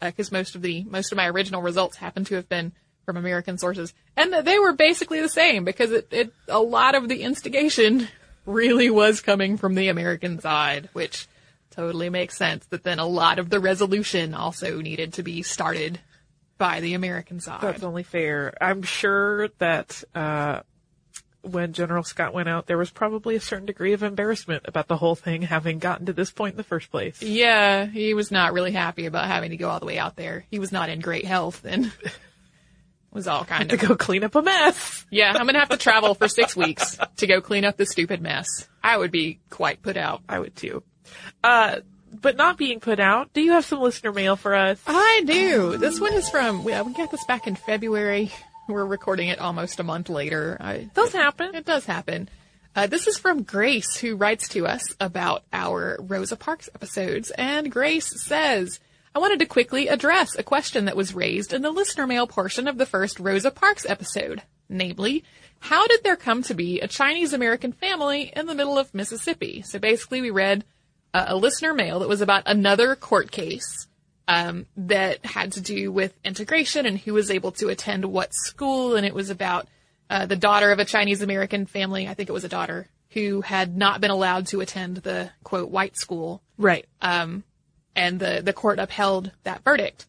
because 0.00 0.30
most 0.30 0.54
of 0.54 0.60
the 0.60 0.84
most 0.84 1.12
of 1.12 1.16
my 1.16 1.28
original 1.28 1.62
results 1.62 1.96
happen 1.96 2.24
to 2.26 2.34
have 2.34 2.48
been 2.50 2.72
from 3.06 3.16
American 3.16 3.56
sources, 3.56 3.94
and 4.16 4.34
they 4.46 4.58
were 4.58 4.74
basically 4.74 5.22
the 5.22 5.28
same 5.28 5.64
because 5.64 5.92
it, 5.92 6.08
it 6.10 6.32
a 6.48 6.60
lot 6.60 6.94
of 6.94 7.08
the 7.08 7.22
instigation 7.22 8.08
really 8.44 8.90
was 8.90 9.22
coming 9.22 9.56
from 9.56 9.74
the 9.74 9.88
American 9.88 10.38
side, 10.40 10.90
which 10.92 11.26
totally 11.70 12.10
makes 12.10 12.36
sense. 12.36 12.66
That 12.66 12.82
then 12.82 12.98
a 12.98 13.06
lot 13.06 13.38
of 13.38 13.48
the 13.48 13.60
resolution 13.60 14.34
also 14.34 14.80
needed 14.80 15.14
to 15.14 15.22
be 15.22 15.42
started 15.42 16.00
by 16.58 16.80
the 16.80 16.94
American 16.94 17.40
side. 17.40 17.60
That's 17.60 17.82
only 17.82 18.02
fair. 18.02 18.52
I'm 18.60 18.82
sure 18.82 19.48
that 19.58 20.02
uh, 20.14 20.60
when 21.42 21.72
General 21.72 22.02
Scott 22.02 22.34
went 22.34 22.48
out, 22.48 22.66
there 22.66 22.78
was 22.78 22.90
probably 22.90 23.36
a 23.36 23.40
certain 23.40 23.66
degree 23.66 23.92
of 23.92 24.02
embarrassment 24.02 24.64
about 24.66 24.88
the 24.88 24.96
whole 24.96 25.14
thing 25.14 25.42
having 25.42 25.78
gotten 25.78 26.06
to 26.06 26.12
this 26.12 26.30
point 26.30 26.54
in 26.54 26.56
the 26.56 26.64
first 26.64 26.90
place. 26.90 27.22
Yeah, 27.22 27.86
he 27.86 28.14
was 28.14 28.30
not 28.30 28.52
really 28.52 28.72
happy 28.72 29.06
about 29.06 29.26
having 29.26 29.50
to 29.50 29.56
go 29.56 29.68
all 29.68 29.80
the 29.80 29.86
way 29.86 29.98
out 29.98 30.16
there. 30.16 30.44
He 30.50 30.58
was 30.58 30.72
not 30.72 30.88
in 30.88 31.00
great 31.00 31.24
health 31.24 31.64
and 31.64 31.92
was 33.16 33.26
all 33.26 33.44
kind 33.44 33.68
To 33.70 33.74
of. 33.74 33.88
go 33.88 33.96
clean 33.96 34.22
up 34.22 34.34
a 34.36 34.42
mess. 34.42 35.04
Yeah, 35.10 35.32
I'm 35.34 35.46
gonna 35.46 35.58
have 35.58 35.70
to 35.70 35.76
travel 35.76 36.14
for 36.14 36.28
six 36.28 36.54
weeks 36.54 36.96
to 37.16 37.26
go 37.26 37.40
clean 37.40 37.64
up 37.64 37.76
this 37.76 37.90
stupid 37.90 38.20
mess. 38.22 38.46
I 38.84 38.96
would 38.96 39.10
be 39.10 39.40
quite 39.50 39.82
put 39.82 39.96
out. 39.96 40.22
I 40.28 40.38
would 40.38 40.54
too. 40.54 40.84
Uh, 41.42 41.80
but 42.12 42.36
not 42.36 42.56
being 42.56 42.78
put 42.80 43.00
out, 43.00 43.32
do 43.32 43.40
you 43.40 43.52
have 43.52 43.64
some 43.64 43.80
listener 43.80 44.12
mail 44.12 44.36
for 44.36 44.54
us? 44.54 44.80
I 44.86 45.22
do. 45.26 45.76
This 45.76 46.00
one 46.00 46.12
is 46.14 46.28
from, 46.30 46.62
yeah, 46.68 46.82
we 46.82 46.92
got 46.94 47.10
this 47.10 47.24
back 47.24 47.46
in 47.48 47.56
February. 47.56 48.30
We're 48.68 48.86
recording 48.86 49.28
it 49.28 49.38
almost 49.38 49.80
a 49.80 49.82
month 49.82 50.08
later. 50.08 50.56
I, 50.60 50.88
Does 50.94 51.12
happen. 51.12 51.54
It 51.54 51.64
does 51.64 51.84
happen. 51.84 52.28
Uh, 52.74 52.86
this 52.86 53.06
is 53.06 53.18
from 53.18 53.42
Grace, 53.42 53.96
who 53.96 54.16
writes 54.16 54.48
to 54.50 54.66
us 54.66 54.82
about 55.00 55.44
our 55.52 55.96
Rosa 56.00 56.36
Parks 56.36 56.68
episodes. 56.74 57.30
And 57.30 57.70
Grace 57.72 58.22
says, 58.24 58.80
I 59.16 59.18
wanted 59.18 59.38
to 59.38 59.46
quickly 59.46 59.88
address 59.88 60.36
a 60.36 60.42
question 60.42 60.84
that 60.84 60.94
was 60.94 61.14
raised 61.14 61.54
in 61.54 61.62
the 61.62 61.70
listener 61.70 62.06
mail 62.06 62.26
portion 62.26 62.68
of 62.68 62.76
the 62.76 62.84
first 62.84 63.18
Rosa 63.18 63.50
Parks 63.50 63.86
episode. 63.88 64.42
Namely, 64.68 65.24
how 65.58 65.86
did 65.86 66.04
there 66.04 66.16
come 66.16 66.42
to 66.42 66.52
be 66.52 66.80
a 66.80 66.86
Chinese 66.86 67.32
American 67.32 67.72
family 67.72 68.30
in 68.36 68.44
the 68.44 68.54
middle 68.54 68.78
of 68.78 68.92
Mississippi? 68.92 69.62
So 69.62 69.78
basically, 69.78 70.20
we 70.20 70.28
read 70.28 70.66
uh, 71.14 71.24
a 71.28 71.36
listener 71.36 71.72
mail 71.72 72.00
that 72.00 72.10
was 72.10 72.20
about 72.20 72.42
another 72.44 72.94
court 72.94 73.30
case 73.30 73.86
um, 74.28 74.66
that 74.76 75.24
had 75.24 75.52
to 75.52 75.62
do 75.62 75.90
with 75.90 76.14
integration 76.22 76.84
and 76.84 76.98
who 76.98 77.14
was 77.14 77.30
able 77.30 77.52
to 77.52 77.70
attend 77.70 78.04
what 78.04 78.34
school, 78.34 78.96
and 78.96 79.06
it 79.06 79.14
was 79.14 79.30
about 79.30 79.66
uh, 80.10 80.26
the 80.26 80.36
daughter 80.36 80.72
of 80.72 80.78
a 80.78 80.84
Chinese 80.84 81.22
American 81.22 81.64
family. 81.64 82.06
I 82.06 82.12
think 82.12 82.28
it 82.28 82.34
was 82.34 82.44
a 82.44 82.50
daughter 82.50 82.86
who 83.12 83.40
had 83.40 83.78
not 83.78 84.02
been 84.02 84.10
allowed 84.10 84.48
to 84.48 84.60
attend 84.60 84.98
the 84.98 85.30
quote 85.42 85.70
white 85.70 85.96
school, 85.96 86.42
Right. 86.58 86.84
And 87.96 88.20
the 88.20 88.42
the 88.44 88.52
court 88.52 88.78
upheld 88.78 89.32
that 89.42 89.64
verdict. 89.64 90.06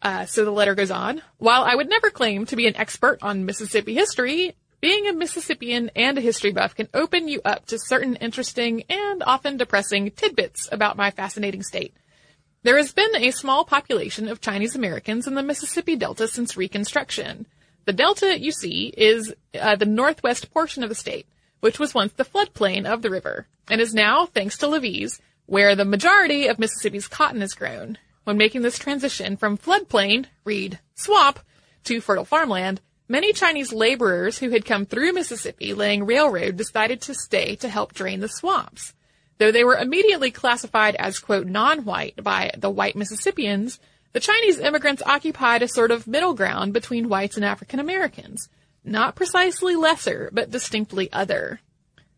Uh, 0.00 0.26
so 0.26 0.44
the 0.44 0.50
letter 0.50 0.74
goes 0.74 0.90
on. 0.90 1.22
While 1.38 1.64
I 1.64 1.74
would 1.74 1.88
never 1.88 2.10
claim 2.10 2.46
to 2.46 2.56
be 2.56 2.66
an 2.66 2.76
expert 2.76 3.18
on 3.22 3.46
Mississippi 3.46 3.94
history, 3.94 4.54
being 4.80 5.08
a 5.08 5.14
Mississippian 5.14 5.90
and 5.96 6.18
a 6.18 6.20
history 6.20 6.52
buff 6.52 6.74
can 6.74 6.88
open 6.92 7.26
you 7.26 7.40
up 7.42 7.64
to 7.66 7.78
certain 7.78 8.16
interesting 8.16 8.84
and 8.90 9.22
often 9.22 9.56
depressing 9.56 10.10
tidbits 10.10 10.68
about 10.70 10.98
my 10.98 11.10
fascinating 11.10 11.62
state. 11.62 11.94
There 12.64 12.76
has 12.76 12.92
been 12.92 13.16
a 13.16 13.30
small 13.30 13.64
population 13.64 14.28
of 14.28 14.42
Chinese 14.42 14.76
Americans 14.76 15.26
in 15.26 15.34
the 15.34 15.42
Mississippi 15.42 15.96
Delta 15.96 16.28
since 16.28 16.56
Reconstruction. 16.56 17.46
The 17.86 17.92
Delta, 17.94 18.38
you 18.38 18.52
see, 18.52 18.92
is 18.96 19.34
uh, 19.58 19.76
the 19.76 19.86
northwest 19.86 20.52
portion 20.52 20.82
of 20.82 20.88
the 20.88 20.94
state, 20.94 21.26
which 21.60 21.78
was 21.78 21.94
once 21.94 22.12
the 22.12 22.24
floodplain 22.24 22.84
of 22.84 23.02
the 23.02 23.10
river, 23.10 23.46
and 23.68 23.80
is 23.80 23.94
now, 23.94 24.26
thanks 24.26 24.58
to 24.58 24.66
levees, 24.66 25.20
where 25.46 25.74
the 25.74 25.84
majority 25.84 26.46
of 26.46 26.58
Mississippi's 26.58 27.08
cotton 27.08 27.42
is 27.42 27.54
grown. 27.54 27.98
When 28.24 28.36
making 28.36 28.62
this 28.62 28.78
transition 28.78 29.36
from 29.36 29.58
floodplain, 29.58 30.26
read 30.44 30.80
swamp, 30.94 31.40
to 31.84 32.00
fertile 32.00 32.24
farmland, 32.24 32.80
many 33.08 33.32
Chinese 33.32 33.72
laborers 33.72 34.38
who 34.38 34.50
had 34.50 34.64
come 34.64 34.86
through 34.86 35.12
Mississippi 35.12 35.74
laying 35.74 36.06
railroad 36.06 36.56
decided 36.56 37.02
to 37.02 37.14
stay 37.14 37.56
to 37.56 37.68
help 37.68 37.92
drain 37.92 38.20
the 38.20 38.28
swamps. 38.28 38.94
Though 39.38 39.52
they 39.52 39.64
were 39.64 39.76
immediately 39.76 40.30
classified 40.30 40.94
as, 40.94 41.18
quote, 41.18 41.46
non-white 41.46 42.22
by 42.22 42.52
the 42.56 42.70
white 42.70 42.96
Mississippians, 42.96 43.78
the 44.12 44.20
Chinese 44.20 44.60
immigrants 44.60 45.02
occupied 45.04 45.62
a 45.62 45.68
sort 45.68 45.90
of 45.90 46.06
middle 46.06 46.34
ground 46.34 46.72
between 46.72 47.08
whites 47.08 47.36
and 47.36 47.44
African 47.44 47.80
Americans. 47.80 48.48
Not 48.84 49.16
precisely 49.16 49.74
lesser, 49.74 50.30
but 50.32 50.50
distinctly 50.50 51.12
other. 51.12 51.60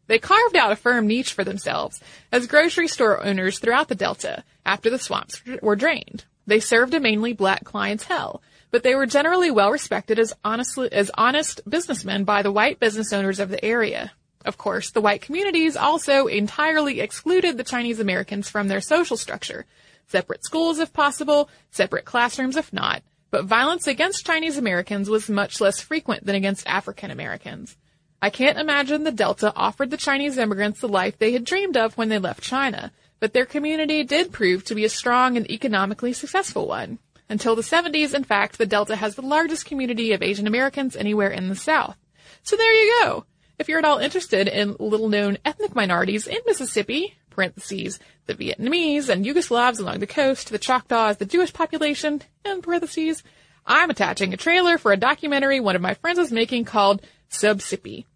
They 0.06 0.18
carved 0.18 0.56
out 0.56 0.72
a 0.72 0.76
firm 0.76 1.06
niche 1.06 1.32
for 1.32 1.44
themselves 1.44 2.00
as 2.30 2.46
grocery 2.46 2.88
store 2.88 3.24
owners 3.24 3.58
throughout 3.58 3.88
the 3.88 3.94
Delta 3.94 4.44
after 4.64 4.90
the 4.90 4.98
swamps 4.98 5.42
were 5.62 5.76
drained. 5.76 6.24
They 6.46 6.60
served 6.60 6.94
a 6.94 7.00
mainly 7.00 7.32
black 7.32 7.64
clientele, 7.64 8.40
but 8.70 8.82
they 8.82 8.94
were 8.94 9.06
generally 9.06 9.50
well 9.50 9.70
respected 9.70 10.18
as 10.18 10.32
honestly, 10.44 10.92
as 10.92 11.10
honest 11.14 11.60
businessmen 11.68 12.24
by 12.24 12.42
the 12.42 12.52
white 12.52 12.78
business 12.78 13.12
owners 13.12 13.40
of 13.40 13.48
the 13.48 13.64
area. 13.64 14.12
Of 14.44 14.56
course, 14.56 14.90
the 14.92 15.00
white 15.00 15.22
communities 15.22 15.76
also 15.76 16.28
entirely 16.28 17.00
excluded 17.00 17.56
the 17.56 17.64
Chinese 17.64 17.98
Americans 17.98 18.48
from 18.48 18.68
their 18.68 18.80
social 18.80 19.16
structure. 19.16 19.66
Separate 20.06 20.44
schools 20.44 20.78
if 20.78 20.92
possible, 20.92 21.50
separate 21.72 22.04
classrooms 22.04 22.56
if 22.56 22.72
not, 22.72 23.02
but 23.32 23.44
violence 23.44 23.88
against 23.88 24.24
Chinese 24.24 24.56
Americans 24.56 25.10
was 25.10 25.28
much 25.28 25.60
less 25.60 25.80
frequent 25.80 26.24
than 26.24 26.36
against 26.36 26.66
African 26.68 27.10
Americans. 27.10 27.76
I 28.22 28.30
can't 28.30 28.58
imagine 28.58 29.04
the 29.04 29.12
Delta 29.12 29.52
offered 29.54 29.90
the 29.90 29.96
Chinese 29.96 30.38
immigrants 30.38 30.80
the 30.80 30.88
life 30.88 31.18
they 31.18 31.32
had 31.32 31.44
dreamed 31.44 31.76
of 31.76 31.96
when 31.96 32.08
they 32.08 32.18
left 32.18 32.42
China, 32.42 32.92
but 33.20 33.32
their 33.32 33.46
community 33.46 34.04
did 34.04 34.32
prove 34.32 34.64
to 34.64 34.74
be 34.74 34.84
a 34.84 34.88
strong 34.88 35.36
and 35.36 35.50
economically 35.50 36.12
successful 36.12 36.66
one. 36.66 36.98
Until 37.28 37.56
the 37.56 37.62
70s, 37.62 38.14
in 38.14 38.24
fact, 38.24 38.56
the 38.56 38.66
Delta 38.66 38.96
has 38.96 39.16
the 39.16 39.22
largest 39.22 39.66
community 39.66 40.12
of 40.12 40.22
Asian 40.22 40.46
Americans 40.46 40.96
anywhere 40.96 41.30
in 41.30 41.48
the 41.48 41.56
South. 41.56 41.96
So 42.42 42.56
there 42.56 42.72
you 42.72 42.98
go. 43.02 43.24
If 43.58 43.68
you're 43.68 43.78
at 43.78 43.84
all 43.84 43.98
interested 43.98 44.48
in 44.48 44.76
little 44.78 45.08
known 45.08 45.38
ethnic 45.44 45.74
minorities 45.74 46.26
in 46.26 46.38
Mississippi, 46.46 47.14
parentheses, 47.30 47.98
the 48.26 48.34
Vietnamese 48.34 49.08
and 49.08 49.24
Yugoslavs 49.24 49.80
along 49.80 50.00
the 50.00 50.06
coast, 50.06 50.50
the 50.50 50.58
Choctaws, 50.58 51.16
the 51.16 51.26
Jewish 51.26 51.52
population, 51.52 52.22
in 52.44 52.62
parentheses, 52.62 53.22
I'm 53.66 53.90
attaching 53.90 54.32
a 54.32 54.36
trailer 54.36 54.78
for 54.78 54.92
a 54.92 54.96
documentary 54.96 55.58
one 55.58 55.74
of 55.74 55.82
my 55.82 55.94
friends 55.94 56.18
is 56.18 56.30
making 56.30 56.66
called 56.66 57.02
Subsippy, 57.30 58.06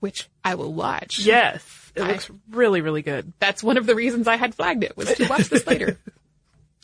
which 0.00 0.28
I 0.44 0.54
will 0.54 0.72
watch. 0.72 1.18
Yes. 1.20 1.92
It 1.94 2.02
I- 2.02 2.08
looks 2.12 2.30
really, 2.50 2.80
really 2.80 3.02
good. 3.02 3.32
That's 3.38 3.62
one 3.62 3.76
of 3.76 3.86
the 3.86 3.94
reasons 3.94 4.28
I 4.28 4.36
had 4.36 4.54
flagged 4.54 4.84
it 4.84 4.96
was 4.96 5.12
to 5.14 5.26
watch 5.30 5.48
this 5.48 5.66
later. 5.66 5.98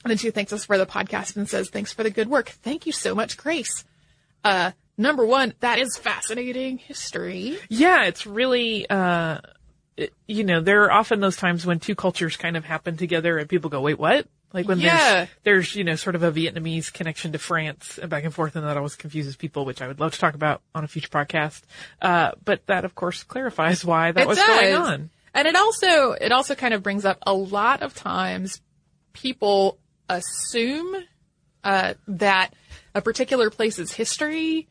And 0.03 0.11
then 0.11 0.17
she 0.17 0.31
thanks 0.31 0.53
us 0.53 0.65
for 0.65 0.79
the 0.79 0.87
podcast 0.87 1.37
and 1.37 1.49
says, 1.49 1.69
thanks 1.69 1.93
for 1.93 2.03
the 2.03 2.11
good 2.11 2.29
work. 2.29 2.49
Thank 2.49 2.87
you 2.87 2.93
so 2.93 3.15
much, 3.15 3.37
Grace. 3.37 3.85
Uh, 4.43 4.71
number 4.97 5.27
one, 5.27 5.53
that 5.61 5.79
is 5.79 5.97
fascinating 5.99 6.79
history. 6.79 7.59
Yeah, 7.69 8.05
it's 8.05 8.27
really, 8.27 8.89
uh, 8.89 9.39
it- 9.99 10.15
you 10.27 10.45
know, 10.45 10.61
there 10.63 10.85
are 10.85 10.93
often 10.93 11.21
those 11.21 11.37
times 11.37 11.67
when 11.67 11.81
two 11.81 11.95
cultures 11.95 12.37
kind 12.39 12.57
of 12.57 12.65
happen 12.65 12.97
together 12.97 13.37
and 13.37 13.49
people 13.49 13.69
go, 13.69 13.83
wait, 13.83 13.99
what? 13.99 14.27
Like 14.53 14.67
when 14.67 14.81
Yeah. 14.81 15.15
there's, 15.15 15.29
there's, 15.45 15.77
you 15.77 15.85
know, 15.85 15.95
sort 15.95 16.17
of 16.17 16.23
a 16.23 16.33
Vietnamese 16.33 16.93
connection 16.93 17.33
to 17.33 17.39
France 17.39 17.99
and 17.99 18.11
back 18.11 18.25
and 18.25 18.35
forth 18.35 18.57
and 18.57 18.67
that 18.67 18.77
always 18.77 18.97
confuses 18.97 19.37
people, 19.37 19.65
which 19.65 19.81
I 19.81 19.87
would 19.87 20.01
love 20.01 20.13
to 20.13 20.19
talk 20.19 20.35
about 20.35 20.61
on 20.75 20.83
a 20.85 20.89
future 20.89 21.09
podcast. 21.09 21.63
Uh, 22.03 22.33
but 22.45 22.67
that 22.67 22.85
of 22.85 22.95
course 22.95 23.23
clarifies 23.23 23.85
why 23.85 24.11
that 24.13 24.23
it 24.23 24.27
was 24.29 24.39
does. 24.39 24.47
going 24.49 24.75
on. 24.75 25.11
And 25.35 25.47
it 25.47 25.55
also, 25.55 26.13
it 26.13 26.33
also 26.33 26.55
kind 26.57 26.75
of 26.75 26.83
brings 26.83 27.05
up 27.05 27.19
a 27.25 27.33
lot 27.33 27.83
of 27.83 27.95
times 27.95 28.61
people 29.13 29.79
assume, 30.09 30.97
uh, 31.63 31.95
that 32.09 32.53
a 32.95 33.01
particular 33.03 33.51
place's 33.51 33.93
history 33.93 34.67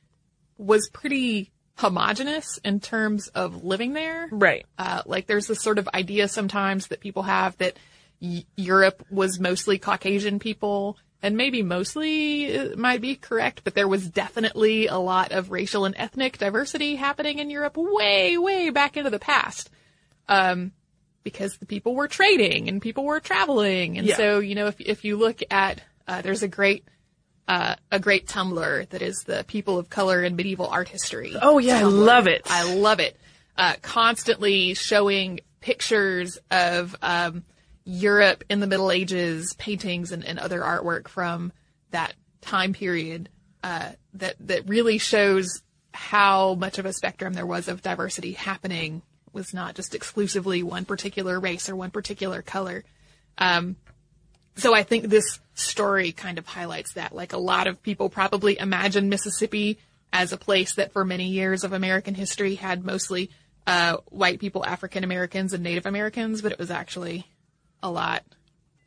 was 0.57 0.89
pretty 0.89 1.51
homogenous 1.77 2.59
in 2.65 2.81
terms 2.81 3.29
of 3.29 3.63
living 3.63 3.93
there. 3.93 4.27
Right. 4.31 4.65
Uh, 4.77 5.01
like 5.05 5.27
there's 5.27 5.47
this 5.47 5.61
sort 5.61 5.77
of 5.79 5.87
idea 5.93 6.27
sometimes 6.27 6.87
that 6.87 6.99
people 6.99 7.23
have 7.23 7.57
that 7.59 7.77
y- 8.21 8.45
Europe 8.55 9.05
was 9.09 9.39
mostly 9.39 9.77
Caucasian 9.77 10.39
people, 10.39 10.97
and 11.21 11.35
maybe 11.35 11.61
mostly 11.61 12.73
might 12.75 13.01
be 13.01 13.15
correct, 13.15 13.61
but 13.63 13.75
there 13.75 13.87
was 13.87 14.09
definitely 14.09 14.87
a 14.87 14.97
lot 14.97 15.31
of 15.31 15.51
racial 15.51 15.85
and 15.85 15.95
ethnic 15.97 16.37
diversity 16.37 16.95
happening 16.95 17.39
in 17.39 17.49
Europe 17.49 17.75
way, 17.77 18.37
way 18.37 18.69
back 18.69 18.95
into 18.97 19.09
the 19.09 19.19
past. 19.19 19.69
Um, 20.27 20.71
because 21.23 21.57
the 21.57 21.65
people 21.65 21.95
were 21.95 22.07
trading 22.07 22.69
and 22.69 22.81
people 22.81 23.03
were 23.03 23.19
traveling, 23.19 23.97
and 23.97 24.07
Yeah. 24.07 24.15
so 24.15 24.39
you 24.39 24.55
know 24.55 24.67
if 24.67 24.79
if 24.79 25.03
you 25.03 25.17
look 25.17 25.41
at 25.51 25.81
uh, 26.07 26.21
there's 26.21 26.43
a 26.43 26.47
great 26.47 26.85
uh, 27.47 27.75
a 27.91 27.99
great 27.99 28.27
Tumblr 28.27 28.89
that 28.89 29.01
is 29.01 29.23
the 29.25 29.43
people 29.47 29.77
of 29.79 29.89
color 29.89 30.23
in 30.23 30.35
medieval 30.35 30.67
art 30.67 30.87
history. 30.87 31.35
Oh, 31.41 31.57
yeah, 31.57 31.79
I 31.79 31.83
love 31.83 32.27
it. 32.27 32.43
I 32.45 32.75
love 32.75 32.99
it. 32.99 33.17
Uh, 33.57 33.73
constantly 33.81 34.75
showing 34.75 35.39
pictures 35.59 36.37
of 36.51 36.95
um, 37.01 37.43
Europe 37.89 38.43
in 38.49 38.59
the 38.59 38.67
Middle 38.67 38.91
Ages, 38.91 39.53
paintings 39.57 40.11
and, 40.11 40.23
and 40.23 40.37
other 40.37 40.61
artwork 40.61 41.07
from 41.07 41.51
that 41.91 42.13
time 42.41 42.71
period 42.73 43.29
uh, 43.63 43.89
that 44.13 44.35
that 44.39 44.69
really 44.69 44.99
shows 44.99 45.63
how 45.91 46.53
much 46.53 46.77
of 46.77 46.85
a 46.85 46.93
spectrum 46.93 47.33
there 47.33 47.45
was 47.45 47.67
of 47.67 47.81
diversity 47.81 48.33
happening. 48.33 49.01
It 49.27 49.33
was 49.33 49.53
not 49.53 49.75
just 49.75 49.95
exclusively 49.95 50.61
one 50.61 50.85
particular 50.85 51.39
race 51.39 51.67
or 51.67 51.75
one 51.75 51.89
particular 51.89 52.41
color. 52.43 52.83
Um, 53.39 53.75
so 54.55 54.75
I 54.75 54.83
think 54.83 55.05
this 55.05 55.39
story 55.55 56.11
kind 56.11 56.37
of 56.37 56.45
highlights 56.45 56.93
that. 56.93 57.15
Like 57.15 57.33
a 57.33 57.37
lot 57.37 57.67
of 57.67 57.81
people 57.81 58.09
probably 58.09 58.59
imagine 58.59 59.09
Mississippi 59.09 59.79
as 60.13 60.31
a 60.31 60.37
place 60.37 60.75
that 60.75 60.93
for 60.93 61.03
many 61.03 61.29
years 61.29 61.63
of 61.63 61.73
American 61.73 62.13
history 62.13 62.55
had 62.55 62.85
mostly 62.85 63.31
uh, 63.65 63.97
white 64.09 64.39
people, 64.39 64.65
African 64.65 65.03
Americans, 65.03 65.53
and 65.53 65.63
Native 65.63 65.85
Americans, 65.85 66.41
but 66.41 66.51
it 66.51 66.59
was 66.59 66.71
actually 66.71 67.25
a 67.81 67.89
lot 67.89 68.23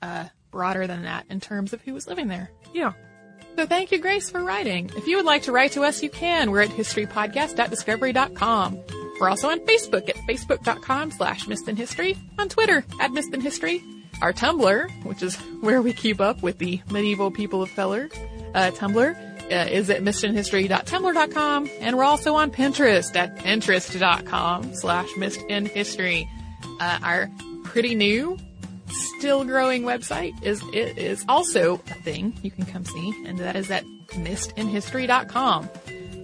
uh, 0.00 0.26
broader 0.50 0.86
than 0.86 1.02
that 1.02 1.26
in 1.30 1.40
terms 1.40 1.72
of 1.72 1.80
who 1.82 1.94
was 1.94 2.06
living 2.06 2.28
there. 2.28 2.50
Yeah. 2.72 2.92
So 3.56 3.66
thank 3.66 3.90
you, 3.92 3.98
Grace, 3.98 4.30
for 4.30 4.42
writing. 4.42 4.90
If 4.96 5.06
you 5.06 5.16
would 5.16 5.26
like 5.26 5.42
to 5.42 5.52
write 5.52 5.72
to 5.72 5.82
us, 5.82 6.02
you 6.02 6.08
can. 6.08 6.50
We're 6.50 6.62
at 6.62 6.70
historypodcast.discovery.com. 6.70 8.78
We're 9.20 9.28
also 9.28 9.50
on 9.50 9.60
Facebook 9.60 10.08
at 10.08 10.16
facebook.com 10.16 11.10
slash 11.12 11.46
History, 11.46 12.16
on 12.38 12.48
Twitter 12.48 12.82
at 12.98 13.10
History, 13.12 13.84
our 14.20 14.32
Tumblr, 14.32 15.04
which 15.04 15.22
is 15.22 15.36
where 15.60 15.82
we 15.82 15.92
keep 15.92 16.20
up 16.20 16.42
with 16.42 16.58
the 16.58 16.80
medieval 16.90 17.30
people 17.30 17.62
of 17.62 17.72
color, 17.76 18.08
uh, 18.54 18.72
Tumblr, 18.72 19.32
uh, 19.52 19.68
is 19.70 19.90
at 19.90 20.02
missedinhistory.tumblr.com, 20.02 21.70
and 21.80 21.96
we're 21.96 22.04
also 22.04 22.34
on 22.34 22.50
Pinterest 22.50 23.14
at 23.14 23.36
pinterest.com 23.36 24.74
slash 24.74 25.08
missedinhistory. 25.10 26.26
Uh, 26.80 26.98
our 27.02 27.30
pretty 27.64 27.94
new, 27.94 28.38
still 28.92 29.44
growing 29.44 29.82
website 29.82 30.40
is 30.42 30.62
it 30.72 30.98
is 30.98 31.24
also 31.28 31.74
a 31.74 31.94
thing 31.94 32.38
you 32.42 32.50
can 32.50 32.66
come 32.66 32.84
see, 32.84 33.24
and 33.26 33.38
that 33.38 33.56
is 33.56 33.70
at 33.70 33.84
missedinhistory.com. 34.10 35.68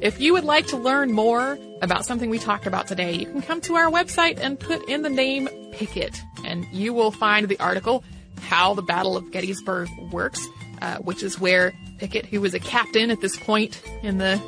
If 0.01 0.21
you 0.21 0.33
would 0.33 0.45
like 0.45 0.67
to 0.69 0.77
learn 0.77 1.13
more 1.13 1.59
about 1.83 2.05
something 2.05 2.31
we 2.31 2.39
talked 2.39 2.67
about 2.67 2.87
today, 2.87 3.15
you 3.15 3.27
can 3.27 3.43
come 3.43 3.61
to 3.63 3.75
our 3.75 3.91
website 3.91 4.39
and 4.39 4.59
put 4.59 4.89
in 4.89 5.03
the 5.03 5.11
name 5.11 5.49
Pickett, 5.73 6.21
and 6.45 6.65
you 6.73 6.95
will 6.95 7.11
find 7.11 7.49
the 7.49 7.59
article 7.59 8.05
How 8.41 8.75
the 8.75 8.83
Battle 8.83 9.17
of 9.17 9.31
Gettysburg 9.33 9.89
Works, 10.13 10.47
uh, 10.81 10.99
which 10.99 11.23
is 11.23 11.41
where 11.41 11.73
Pickett, 11.99 12.27
who 12.27 12.41
was 12.41 12.55
a 12.55 12.61
captain 12.61 13.11
at 13.11 13.21
this 13.21 13.37
point 13.37 13.83
in 14.03 14.19
the 14.19 14.41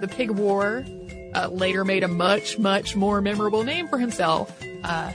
the 0.00 0.08
Pig 0.08 0.30
War, 0.30 0.84
uh, 1.34 1.48
later 1.48 1.84
made 1.84 2.04
a 2.04 2.08
much, 2.08 2.58
much 2.58 2.94
more 2.96 3.20
memorable 3.20 3.64
name 3.64 3.88
for 3.88 3.98
himself 3.98 4.56
uh, 4.84 5.12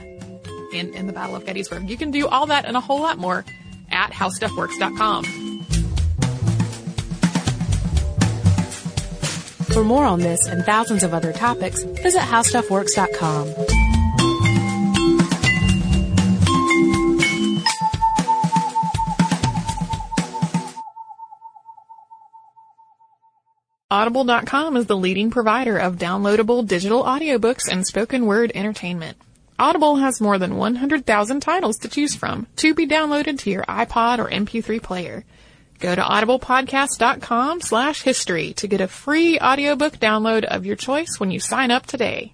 in, 0.74 0.94
in 0.94 1.06
the 1.06 1.12
Battle 1.12 1.36
of 1.36 1.46
Gettysburg. 1.46 1.88
You 1.88 1.96
can 1.96 2.10
do 2.10 2.28
all 2.28 2.46
that 2.46 2.64
and 2.64 2.76
a 2.76 2.80
whole 2.80 3.00
lot 3.00 3.18
more 3.18 3.44
at 3.90 4.10
howstuffworks.com. 4.10 5.24
For 9.72 9.82
more 9.82 10.04
on 10.04 10.20
this 10.20 10.46
and 10.46 10.64
thousands 10.64 11.02
of 11.02 11.12
other 11.12 11.32
topics, 11.32 11.82
visit 11.82 12.20
howstuffworks.com. 12.20 13.54
Audible.com 23.90 24.76
is 24.76 24.86
the 24.86 24.96
leading 24.96 25.30
provider 25.30 25.78
of 25.78 25.96
downloadable 25.96 26.66
digital 26.66 27.04
audiobooks 27.04 27.70
and 27.70 27.86
spoken 27.86 28.26
word 28.26 28.50
entertainment. 28.52 29.16
Audible 29.64 29.96
has 29.96 30.20
more 30.20 30.36
than 30.36 30.56
100,000 30.56 31.40
titles 31.40 31.78
to 31.78 31.88
choose 31.88 32.14
from 32.14 32.46
to 32.56 32.74
be 32.74 32.86
downloaded 32.86 33.38
to 33.38 33.50
your 33.50 33.62
iPod 33.62 34.18
or 34.18 34.28
MP3 34.28 34.82
player. 34.82 35.24
Go 35.80 35.94
to 35.94 36.02
audiblepodcast.com 36.02 37.62
slash 37.62 38.02
history 38.02 38.52
to 38.58 38.68
get 38.68 38.82
a 38.82 38.86
free 38.86 39.38
audiobook 39.38 39.94
download 39.94 40.44
of 40.44 40.66
your 40.66 40.76
choice 40.76 41.18
when 41.18 41.30
you 41.30 41.40
sign 41.40 41.70
up 41.70 41.86
today. 41.86 42.33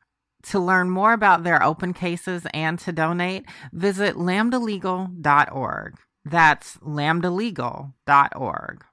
To 0.43 0.59
learn 0.59 0.89
more 0.89 1.13
about 1.13 1.43
their 1.43 1.63
open 1.63 1.93
cases 1.93 2.45
and 2.53 2.79
to 2.79 2.91
donate, 2.91 3.45
visit 3.71 4.15
lambdalegal.org. 4.15 5.97
That's 6.25 6.77
lambdalegal.org. 6.77 8.85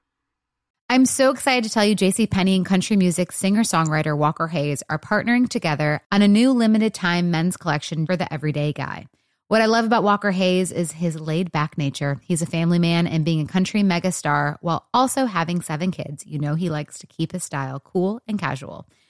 I'm 0.91 1.05
so 1.05 1.29
excited 1.29 1.65
to 1.65 1.69
tell 1.69 1.85
you 1.85 1.95
JC 1.95 2.29
Penney 2.29 2.55
and 2.55 2.65
country 2.65 2.97
music 2.97 3.31
singer-songwriter 3.31 4.17
Walker 4.17 4.47
Hayes 4.47 4.81
are 4.89 4.97
partnering 4.97 5.47
together 5.47 6.01
on 6.11 6.23
a 6.23 6.27
new 6.27 6.51
limited 6.51 6.95
time 6.95 7.29
men's 7.29 7.57
collection 7.57 8.07
for 8.07 8.17
the 8.17 8.31
everyday 8.33 8.73
guy. 8.73 9.05
What 9.49 9.61
I 9.61 9.65
love 9.65 9.85
about 9.85 10.03
Walker 10.03 10.31
Hayes 10.31 10.71
is 10.71 10.91
his 10.91 11.19
laid 11.19 11.51
back 11.51 11.77
nature. 11.77 12.19
He's 12.23 12.43
a 12.43 12.47
family 12.47 12.77
man 12.77 13.07
and 13.07 13.25
being 13.25 13.41
a 13.41 13.47
country 13.47 13.81
megastar 13.81 14.57
while 14.61 14.87
also 14.93 15.25
having 15.25 15.61
seven 15.61 15.91
kids. 15.91 16.25
You 16.25 16.37
know, 16.37 16.55
he 16.55 16.69
likes 16.69 16.99
to 16.99 17.07
keep 17.07 17.31
his 17.31 17.43
style 17.43 17.79
cool 17.79 18.21
and 18.27 18.39
casual. 18.39 18.87